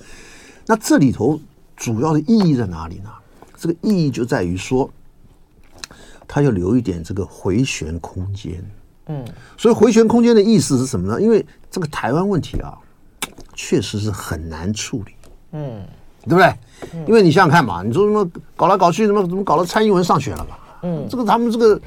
[0.66, 1.38] 那这里头。
[1.78, 3.10] 主要的意义在哪里呢？
[3.54, 4.90] 这个意义就在于说，
[6.26, 8.64] 他要留一点这个回旋空间。
[9.08, 9.22] 嗯，
[9.58, 11.20] 所以回旋空间的意思是什么呢？
[11.20, 12.78] 因为这个台湾问题啊，
[13.52, 15.12] 确实是很难处理。
[15.52, 15.86] 嗯，
[16.28, 16.54] 对不对？
[17.06, 20.56] 因为你想想看嘛，你说什么搞来搞去，怎么怎么搞到蔡英文上选了嘛？
[20.82, 21.80] 嗯，这个他们这个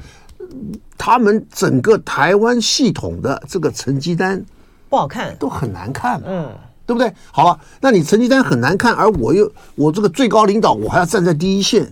[0.98, 4.44] 他们整个台湾系统的这个成绩单
[4.88, 6.20] 不好看，都很难看。
[6.24, 6.50] 嗯。
[6.86, 7.12] 对不对？
[7.30, 11.88] 好了，那你成绩单很难看，而我又我这个最高领导，我还要站在第一线，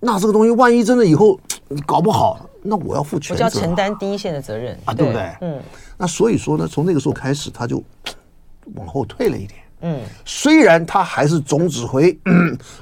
[0.00, 5.34] 那这个东西万一真的以后你搞不好，那我要负全责，我要承担第一线的责任啊，对不对？
[5.40, 5.58] 嗯，
[5.96, 7.82] 那所以说呢，从那个时候开始，他就
[8.74, 9.58] 往后退了一点。
[9.82, 12.18] 嗯，虽然他还是总指挥、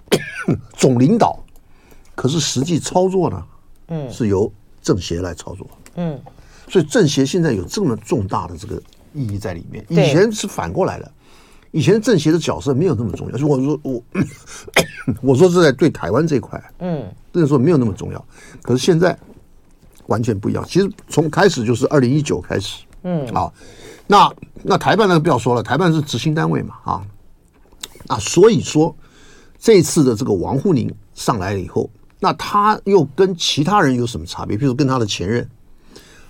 [0.76, 1.38] 总领导，
[2.14, 3.44] 可是实际操作呢，
[3.88, 5.66] 嗯，是由政协来操作。
[5.96, 6.20] 嗯，
[6.68, 8.80] 所以政协现在有这么重大的这个。
[9.12, 9.84] 意义在里面。
[9.88, 11.12] 以前是反过来的，
[11.72, 13.36] 以前政协的角色没有那么重要。
[13.36, 14.00] 就我说我，
[15.20, 18.24] 我说是在对台湾这一块，嗯，那个时候没有那么重要。
[18.62, 19.18] 可是现在
[20.06, 20.64] 完全不一样。
[20.64, 23.52] 其实从开始就是二零一九开始，嗯，啊，
[24.10, 27.02] 那那台办那个不要说了，台办是执行单位嘛，啊，
[28.08, 28.94] 啊，所以说
[29.58, 34.56] 这次的这个王沪宁上来了以后，那他又跟其他人有什么差别？
[34.56, 35.48] 比如跟他的前任，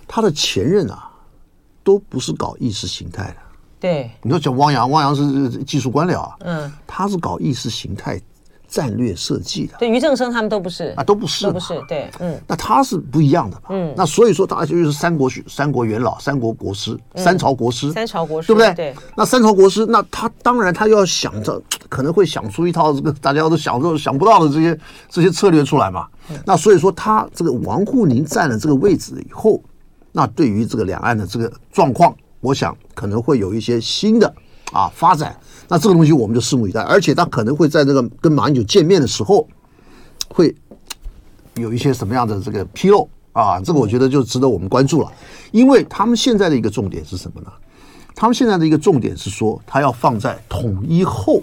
[0.07, 1.07] 他的前任啊。
[1.83, 3.37] 都不是搞意识形态的，
[3.79, 4.11] 对。
[4.21, 8.21] 你说讲汪洋，汪洋是技术官僚啊，嗯，他是搞意识形态
[8.71, 9.75] 战略设计的。
[9.77, 11.79] 对，于正声他们都不是啊，都不是，都不是。
[11.87, 13.93] 对，嗯，那他是不一样的嘛，嗯。
[13.95, 18.73] 那所以说，他就是三国学三国元老，三国国师，三朝国师，三朝国师，对不对？
[18.73, 18.95] 对。
[19.17, 24.79] 那三朝国师，那他当然他要想着，可能会想出一套这个大家都想都想不到的这些
[25.09, 26.07] 这些策略出来嘛。
[26.45, 29.61] 那所以说，他这个王沪宁占了这个位置以后。
[30.13, 34.27] 那对于这个两岸的这个状况，我想可能会有一些新的
[34.73, 35.33] 啊发展。
[35.71, 39.47] 那这个东西我们就拭目以待，而且他可能会在这个跟马英九见面的时候，
[40.27, 40.53] 会
[41.53, 43.57] 有一些什么样的这个披露啊？
[43.61, 45.09] 这个我觉得就值得我们关注了，
[45.53, 47.47] 因为他们现在的一个重点是什么呢？
[48.13, 51.41] 他们现在的一个重点是说，他要放在统一后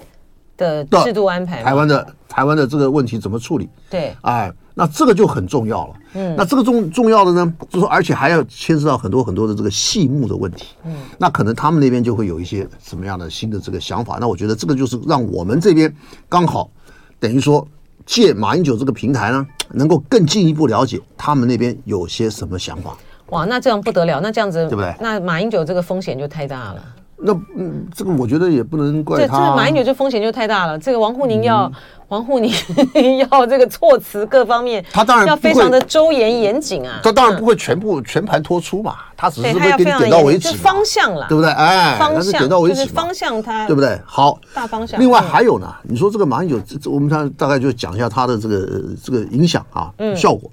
[0.59, 3.67] 的制度安排，台湾的台湾的这个问题怎么处理？
[3.89, 4.53] 对，哎。
[4.79, 14.19] 那这个就很重要了，嗯，那这个重重要的呢，就是说，而且还要牵涉到很多很多的这个细目的问题，嗯，那可能他们那边就会有一些什么样的新的这个想法。
[14.21, 15.93] 那我觉得这个就是让我们这边
[16.29, 16.71] 刚好
[17.19, 17.67] 等于说
[18.07, 22.97] 借马英九这个平台呢，能够更进一步了解他们那边有些什么想法。
[23.31, 24.95] 哇，那这样不得了，那这样子对不对？
[25.01, 26.83] 那马英九这个风险就太大了。
[27.21, 29.39] 那嗯，这个我觉得也不能怪他。
[29.39, 30.79] 这这马英九这风险就太大了。
[30.79, 31.73] 这个王沪宁要、嗯、
[32.09, 32.49] 王沪宁
[33.19, 37.01] 要这个措辞各方面，他当然要非常的周严严谨啊。
[37.03, 41.51] 他当然不会全部、嗯、全盘托出嘛，他只是会给你点到为止，方向了，对不对？
[41.51, 44.01] 哎，方向点到为止，方向他对不对？
[44.07, 45.01] 好，大方向。
[45.01, 50.49] 另外还有呢，你说这个马英九，这我们他大概就讲一下他的这个这个影响啊，嗯、效果。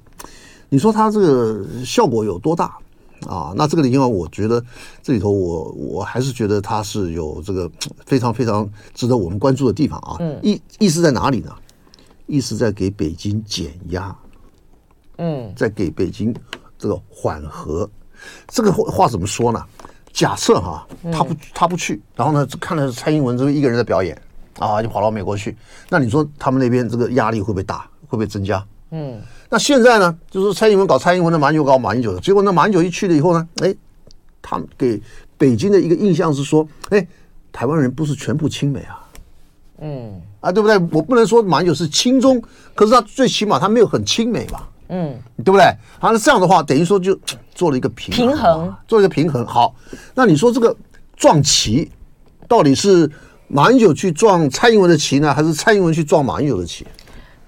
[0.70, 2.76] 你说他这个效果有多大？
[3.28, 4.64] 啊，那这个地方我觉得
[5.02, 7.70] 这里头我我还是觉得他是有这个
[8.06, 10.18] 非常非常值得我们关注的地方啊。
[10.20, 11.56] 嗯，意意思在哪里呢？
[12.28, 14.16] 意思在给北京减压，
[15.18, 16.36] 嗯，在给北京
[16.78, 17.90] 这个缓和。
[18.48, 19.64] 这个话话怎么说呢？
[20.12, 24.20] 假设哈，他不他不去，然后呢，看了蔡英文这个一个人的表演
[24.58, 25.56] 啊，就跑到美国去，
[25.90, 27.90] 那你说他们那边这个压力会不会大？
[28.08, 28.66] 会不会增加？
[28.92, 29.22] 嗯。
[29.50, 32.20] 那现在呢，就是蔡英文搞蔡英文的，马英九搞马英九的。
[32.20, 33.74] 结果那马英九一去了以后呢，哎，
[34.42, 35.00] 他们给
[35.38, 37.08] 北京的一个印象是说，哎，
[37.52, 39.06] 台湾人不是全部亲美啊，
[39.80, 40.78] 嗯，啊，对不对？
[40.92, 42.42] 我不能说马英九是亲中，
[42.74, 45.64] 可是他最起码他没有很亲美吧，嗯，对不对？
[46.00, 47.18] 好，那这样的话，等于说就
[47.54, 49.46] 做了一个平衡平衡，做一个平衡。
[49.46, 49.74] 好，
[50.14, 50.76] 那你说这个
[51.16, 51.90] 撞旗，
[52.48, 53.10] 到底是
[53.48, 56.86] 马英九去撞蔡英文的旗呢，还是蔡英文去撞马英九的旗？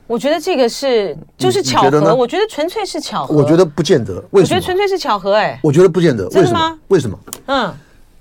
[0.07, 3.35] 我觉得这个是就是巧合，我觉得纯粹是巧合。
[3.35, 4.41] 我觉得不见得，为什么？
[4.41, 6.79] 我觉得纯粹是巧合，哎，我觉得不见得，为什么？
[6.87, 7.19] 为什么？
[7.47, 7.73] 嗯，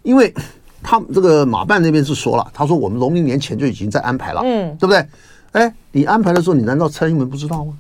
[0.03, 0.35] 因为
[0.83, 5.07] 他这个马办那边是说了，他说我们农历年前就已经在安排了，嗯，对不对？
[5.53, 7.73] 哎，你安排的时候，你难道蔡英文不知道吗？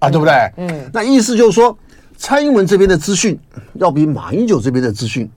[0.00, 0.34] 啊，对不对？
[0.56, 1.78] 嗯，那意思就是说，
[2.16, 3.38] 蔡英文这边的资讯
[3.74, 5.30] 要比马英九这边的资讯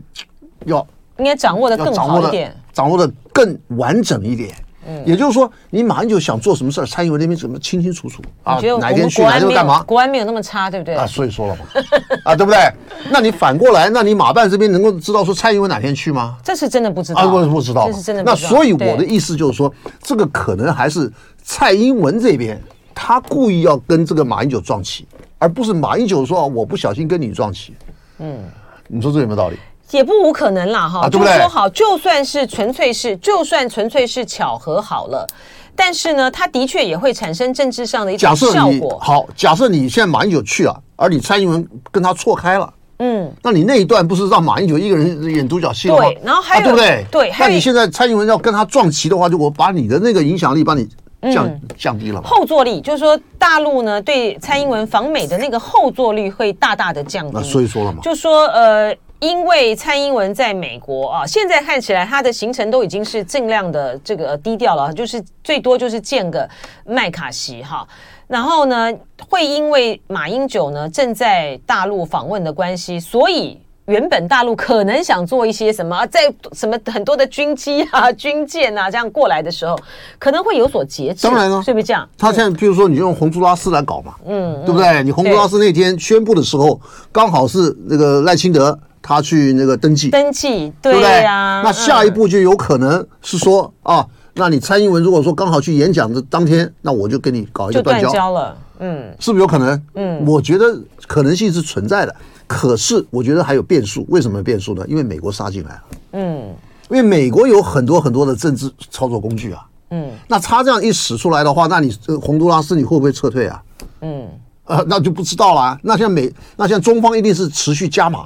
[0.66, 0.86] 要
[1.20, 4.54] 应该掌握的更好一点，掌握的更完整一点。
[4.88, 8.60] 嗯，也就是说，你马英九想做什么事儿，蔡英文那边怎么清清楚楚啊？
[8.80, 9.82] 哪天去，哪天干嘛？
[9.84, 10.96] 国安没有那么差，对不对？
[10.96, 11.66] 啊，所以说了嘛，
[12.24, 12.60] 啊，对不对？
[13.10, 16.38] 那你反过来，那你马办这边能够知道说蔡英文哪天去吗？
[16.44, 18.50] 这是真的不知道啊，不不知道，这是真的不知道。
[18.50, 21.12] 那所以我的意思就是说，这个可能还是
[21.44, 22.62] 蔡英文这边
[22.94, 25.08] 他故意要跟这个马英九撞期，
[25.38, 27.74] 而不是马英九说我不小心跟你撞期。
[28.20, 28.40] 嗯，
[28.88, 29.58] 你说这有没有道理？
[29.92, 35.26] 也不无可能啦，哈、啊，就是说好，就算是纯粹是，就算纯粹是巧合好了，
[35.76, 38.98] 但是呢，它的确也会产生政治上的一种效果。
[39.00, 45.98] 好，假设你现在马英九去了，而你蔡英文跟他错开了，嗯，那你那一段不是让马英九一个人演独角戏吗？
[45.98, 47.06] 对，然后还有、啊、对不对？
[47.12, 50.88] 对，那你现在蔡英文要跟他撞齐的话，就我把你的那个影响力帮你
[51.32, 52.28] 降、嗯、降低了嘛。
[52.28, 57.32] 后坐力就是说，大陆呢对蔡英文访美的那个后坐力会大大的降低。
[57.34, 58.96] 那所以说了嘛，就说呃。
[59.20, 66.48] 因为蔡英文在美国啊，现在看起来他的行程都已经是尽量的这个低调了，就是最多就是见个
[66.86, 67.88] 麦卡锡哈。
[68.28, 68.92] 然后呢，
[69.30, 79.80] 会因为马英九呢正在大陆访问的关系，所以原本大陆可能想做一些什么，在什么很多的军机啊、军舰啊这样过来的时候，
[80.20, 81.28] 可能会有所节制。
[81.28, 82.08] 当然了，是不是这样？
[82.18, 85.04] 他现在譬如说，你就用洪都拉斯来搞嘛，嗯，对不对？
[85.04, 88.78] 你洪都拉斯那天宣布的时候，刚好是那个赖清德。
[89.08, 91.62] 他去那个登记，登记，对呀。
[91.64, 94.04] 那下一步就有可能是说啊，
[94.34, 99.80] 那你蔡英文如果说刚好去演讲的当天，那我就跟你搞一个断交了，嗯，是不是有可能？
[99.94, 100.76] 嗯，我觉得
[101.06, 102.16] 可能性是存在的，
[102.48, 104.04] 可是我觉得还有变数。
[104.10, 104.84] 为什么变数呢？
[104.88, 105.82] 因为美国杀进来了，
[106.14, 106.56] 嗯，
[106.90, 113.62] 因为美国有很多很多的政治操作工具啊，嗯，那他这样一使出来的话，那你这个洪都拉斯你会不会撤退啊？
[114.02, 114.28] 嗯，
[114.64, 115.78] 呃，那就不知道了。
[115.84, 118.26] 那像美，那像中方一定是持续加码。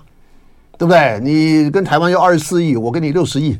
[0.79, 1.19] 对不对？
[1.21, 3.59] 你跟台湾要二十四亿，我给你六十亿，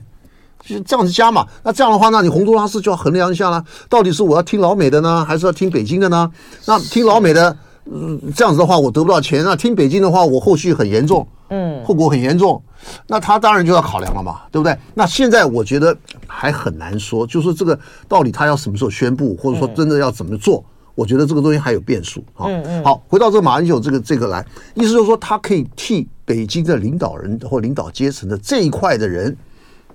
[0.66, 1.46] 就这样子加嘛。
[1.64, 6.32] 那这样的话，那你洪都拉斯就要衡量一下了，到底是我要听老美的呢，还是要听北京的呢？
[6.66, 7.58] 那听老美的，
[7.92, 12.64] 嗯，这样子的话，我得不到钱；那听北京的话，我后续很严重，嗯，后果很严重。
[13.06, 14.74] 那他当然就要考量了嘛，对不对？
[14.94, 15.94] 那现在我觉得
[16.26, 20.64] 还很难说，就是这个到底他要什么时候宣布，或者说真的要怎么做？
[21.00, 22.46] 我觉得这个东西还有变数啊。
[22.84, 24.46] 好，回到这个马英九这个这个来，
[24.76, 26.08] 意思就是说他可以替。
[26.30, 29.36] 北京的领导人或领导阶层的这一块的人，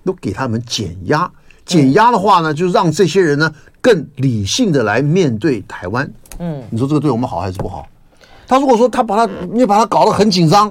[0.04, 1.30] 都给他们减压。
[1.64, 3.48] 减压的话呢，就让这些人呢
[3.80, 6.12] 更理性的来面对台湾。
[6.40, 7.86] 嗯，你说这个对我们好还是不好？
[8.48, 10.68] 他如果说他把他你把他搞得很紧张，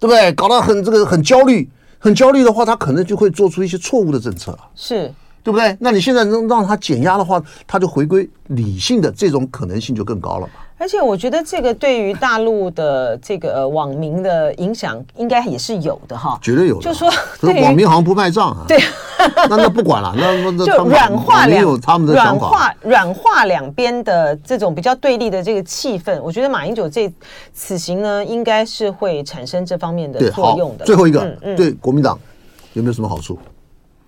[0.00, 0.32] 对不对？
[0.32, 1.70] 搞得很这个很焦虑，
[2.00, 4.58] 很焦虑的话，他可能就会做出一些错误的政策。
[4.74, 5.14] 是。
[5.46, 5.76] 对不对？
[5.78, 10.54] 那你现在能让他减压的话，他就回归理性的这种可能性就更高了嘛。
[10.76, 16.36] 而且我觉得这个对于大陆的这个、呃、网民的影响，应该也是有的哈。
[16.42, 16.82] 绝对有的。
[16.82, 17.08] 就说
[17.62, 18.64] 网民好像不卖账啊。
[18.66, 18.76] 对。
[19.48, 22.12] 那那不管了，那那就软化两有他们的。
[22.12, 27.10] 软化软化两边的这种比较对立的这个气氛，我觉得马英九这
[27.54, 30.84] 此行呢，应该是会产生这方面的作用的。
[30.84, 32.18] 最后一个，嗯嗯、对国民党
[32.72, 33.38] 有没有什么好处？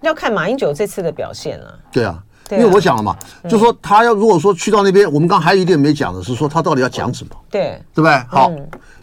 [0.01, 1.79] 要看马英九这次的表现了。
[1.93, 3.17] 对啊，因为我讲了嘛，
[3.49, 7.31] 就说他要如果说去到那边，我们刚还有一点没讲的是说他到底要讲什么？
[7.51, 8.17] 对，对不对？
[8.29, 8.51] 好，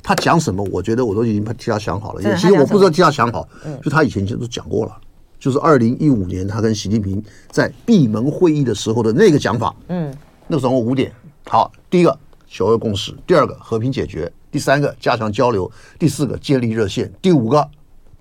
[0.02, 0.64] 他讲什么？
[0.72, 2.22] 我觉得我都已经替他想好了。
[2.36, 3.48] 其实我不知道替他想好，
[3.84, 4.98] 就他以前就都讲过了，
[5.40, 9.76] 就是二零一五年他跟习近平在闭门会议的时候的那个讲法。
[9.90, 10.14] 嗯，
[10.48, 11.12] 那时候五点。
[11.48, 12.18] 好，第一个
[12.48, 15.70] 九二共识，第二个和平解决，第三个加强交流，
[16.00, 17.68] 第四个建立热线，第五个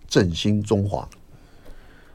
[0.07, 1.09] 振兴中华。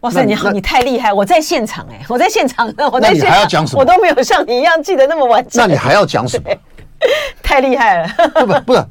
[0.02, 1.12] 哇塞，你好，你太厉害！
[1.12, 3.82] 我在现场哎，我在现场，我在现场，还要讲什么？
[3.82, 5.62] 我都没有像你一样记得那么完整。
[5.62, 6.50] 那你还要讲什么？
[7.44, 8.10] 太厉害了！
[8.64, 8.86] 不不是，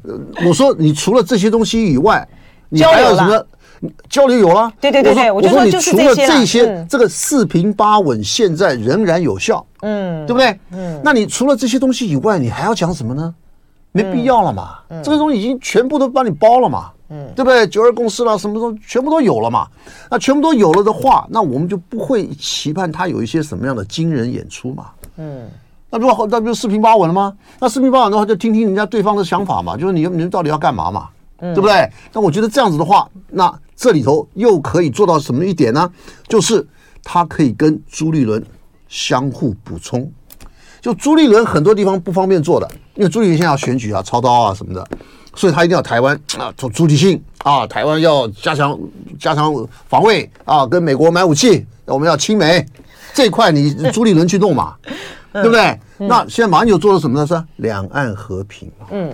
[0.47, 2.27] 我说你除了这些东西以外，
[2.69, 3.43] 你还有什么
[4.09, 4.71] 交流有了？
[4.81, 10.59] 对对对对，我说你除了这些，这个四平八稳，现在仍然有效，嗯，对不对？
[10.71, 13.33] 嗯，那你除了这些东西以外，你还要讲什么呢？
[13.91, 16.91] 没必要了嘛，这个东西已经全部都帮你包了嘛。
[17.09, 17.67] 嗯，对不对？
[17.67, 19.67] 九二共识了，什么都全部都有了嘛。
[20.11, 24.91] 那全部都有了的话，那我们就不会期盼他有一些什么样的惊人演出嘛。
[25.17, 25.49] 嗯，
[25.89, 27.35] 那如果那不就四平八稳了吗？
[27.59, 29.75] 那四平八稳的话，就听听人家对方的想法嘛。
[29.75, 31.09] 就是你你们到底要干嘛嘛？
[31.39, 31.89] 嗯，对不对？
[32.13, 35.91] 那我觉得这样子的话，那这里头又可以做到什么一点呢？
[36.27, 36.67] 就是
[37.03, 38.45] 他可以跟朱立伦
[38.87, 40.11] 相互补充。
[40.79, 44.87] 就朱立伦很多地方不方便做的，因为朱立伦现在要选举啊、操刀啊什么的。
[45.39, 48.77] 所以他一定要台湾啊，主主体性啊，台湾要加强
[49.17, 49.53] 加强
[49.87, 52.65] 防卫啊，跟美国买武器，我们要亲美
[53.13, 54.75] 这一块，你 朱立伦去弄嘛，
[55.31, 55.61] 对不对？
[55.99, 57.25] 嗯、那现在马英九做了什么呢？
[57.25, 58.69] 是两岸和平。
[58.91, 59.13] 嗯，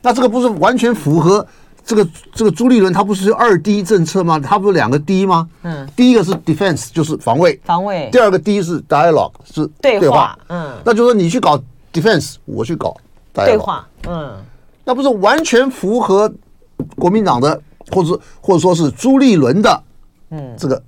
[0.00, 1.44] 那这个不是完全符合
[1.84, 4.38] 这个这个朱立伦他不是二 D 政策吗？
[4.38, 5.48] 他不是两个 D 吗？
[5.64, 11.60] 嗯，第一个是 defense 就是防卫，防卫；第二个 D 是 dialogue 是对话，对话嗯，那就是说你去搞
[11.92, 12.96] defense，我去搞
[13.34, 14.36] 对话，嗯。
[14.84, 16.32] 那不是完全符合
[16.96, 17.60] 国民党的，
[17.90, 19.82] 或者或者说是朱立伦的，
[20.30, 20.82] 嗯，这个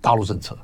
[0.00, 0.56] 大陆政策，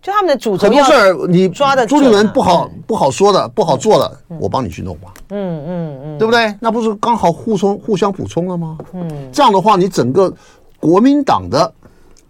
[0.00, 6.54] 就他们的主轴很多事儿你抓的朱立伦不好不好说的不好做的，我帮你去弄嘛，嗯嗯嗯，对不对？
[6.60, 8.78] 那不是刚好互充互相补充了吗？
[8.92, 10.32] 嗯，这样的话，你整个
[10.78, 11.72] 国民党的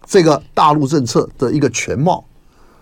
[0.05, 2.23] 这个大陆政策的一个全貌。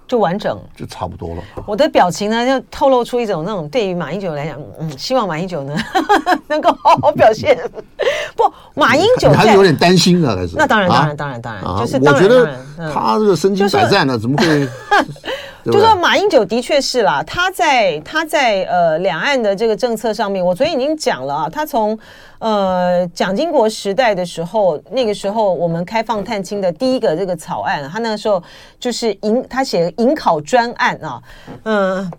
[0.08, 1.44] 就完整，就差不多了。
[1.66, 5.76] 我的表情呢，就透露出一种那种对于马英九来讲，嗯，希望马英九呢
[6.48, 7.58] 能够好好表现。
[8.36, 8.44] 不，
[8.74, 10.56] 马英九还是有点担心啊，还是？
[10.56, 12.56] 那当然，当然，当然，当然，就是我觉得
[12.94, 14.70] 他这个身经百战呢，怎么会？
[15.72, 21.98] 就说马英九的确是啦，他在他在呃两岸的这个政策上面，我昨天已经讲了啊，他从
[22.38, 28.42] 呃蒋经国时代的时候，那个时候我们开放探亲的第一个这个草案，他那个时候
[28.80, 31.20] 就是引他写引考专案啊，
[31.64, 32.12] 嗯，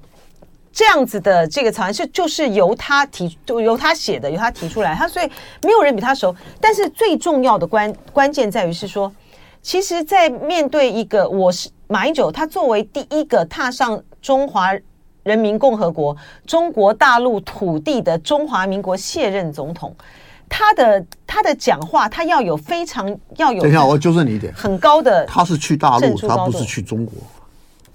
[0.72, 5.30] 这样子的这个草案是就是由他提，就由他写的，由他提出来，他所以
[5.62, 9.12] 没有人比他熟，但是最重要的关关键在于是说，
[9.62, 11.70] 其实，在面对一个我是。
[11.88, 14.72] 马英九，他作为第一个踏上中华
[15.22, 16.16] 人民共和国
[16.46, 19.94] 中国大陆土地的中华民国卸任总统，
[20.48, 23.62] 他的他的讲话，他要有非常要有。
[23.62, 25.24] 等一下，我纠正你一点，很高的。
[25.26, 27.14] 他是去大陆，他不是去中国。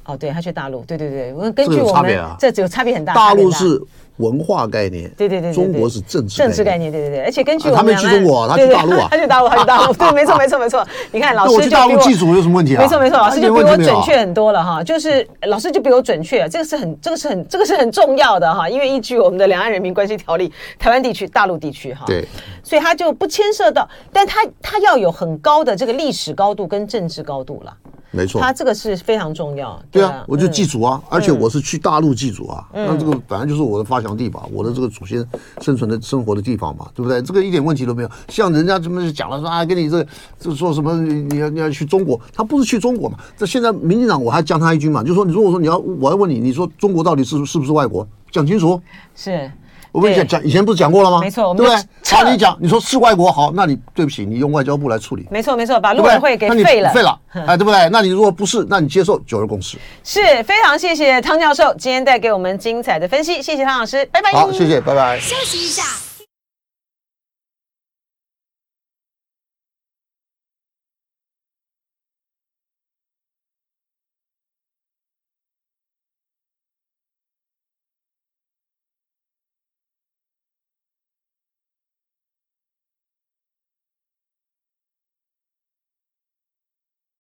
[0.06, 3.14] 哦，对，他去大陆，对对对，我根据我们这只有差别很大。
[3.14, 3.82] 大陆是。
[4.22, 10.88] 文化概念，对对对，中国是政治政治概念，对对对，而且根据我们他没去中国，他去大陆啊，他去大陆，他去大陆， 对，没错没错没错。
[11.12, 12.82] 你看老师我大陆记住有什么问题啊？
[12.82, 14.84] 没错没错，老师就比我准确很多了哈。
[14.84, 20.50] 就是老师就比我准确，这个是很这个是很这个是很重要的哈，因为依据我们的《两岸人民关系条例》，
[20.80, 22.26] 台湾地区、大陆地区哈，对，
[22.64, 27.74] 所以他就不牵涉到，但他他要有很高的这个历史高度跟政治高度了。
[28.12, 29.82] 没错，他这个是非常重要。
[29.90, 32.68] 对啊，我就祭祖啊，而且我是去大陆祭祖啊。
[32.74, 35.26] 那这个本来就是我的发祥地吧，我的这个祖先
[35.62, 37.22] 生存的生活的地方嘛，对不对？
[37.22, 38.12] 这个一点问题都没有。
[38.28, 40.06] 像人家这么讲了说啊，跟你这
[40.38, 40.94] 这说什么？
[41.02, 43.18] 你要你要去中国，他不是去中国嘛？
[43.38, 48.06] 这现在民进党我还将他一军嘛，就说你如果说你要我要问你，你说中国到底是是不是外国？
[48.30, 48.82] 讲清楚。
[49.16, 49.50] 是。
[49.92, 51.20] 我跟你讲讲，以前不是讲过了吗？
[51.20, 51.76] 没错，对不对？
[52.16, 55.28] 好，你讲，你说是外国好，那你对不起，你用外交部来处理。
[55.30, 57.18] 没错，没错，把陆委会给废了，废了，
[57.48, 57.90] 哎，对不对？
[57.90, 59.78] 那你如果不是，那你接受九二共识。
[60.04, 64.32] 是非常谢谢汤教授今天带给我们精彩的分析，谢谢汤老师，拜拜。
[64.32, 65.20] 好，谢谢，拜拜。
[65.20, 66.11] 休息一下。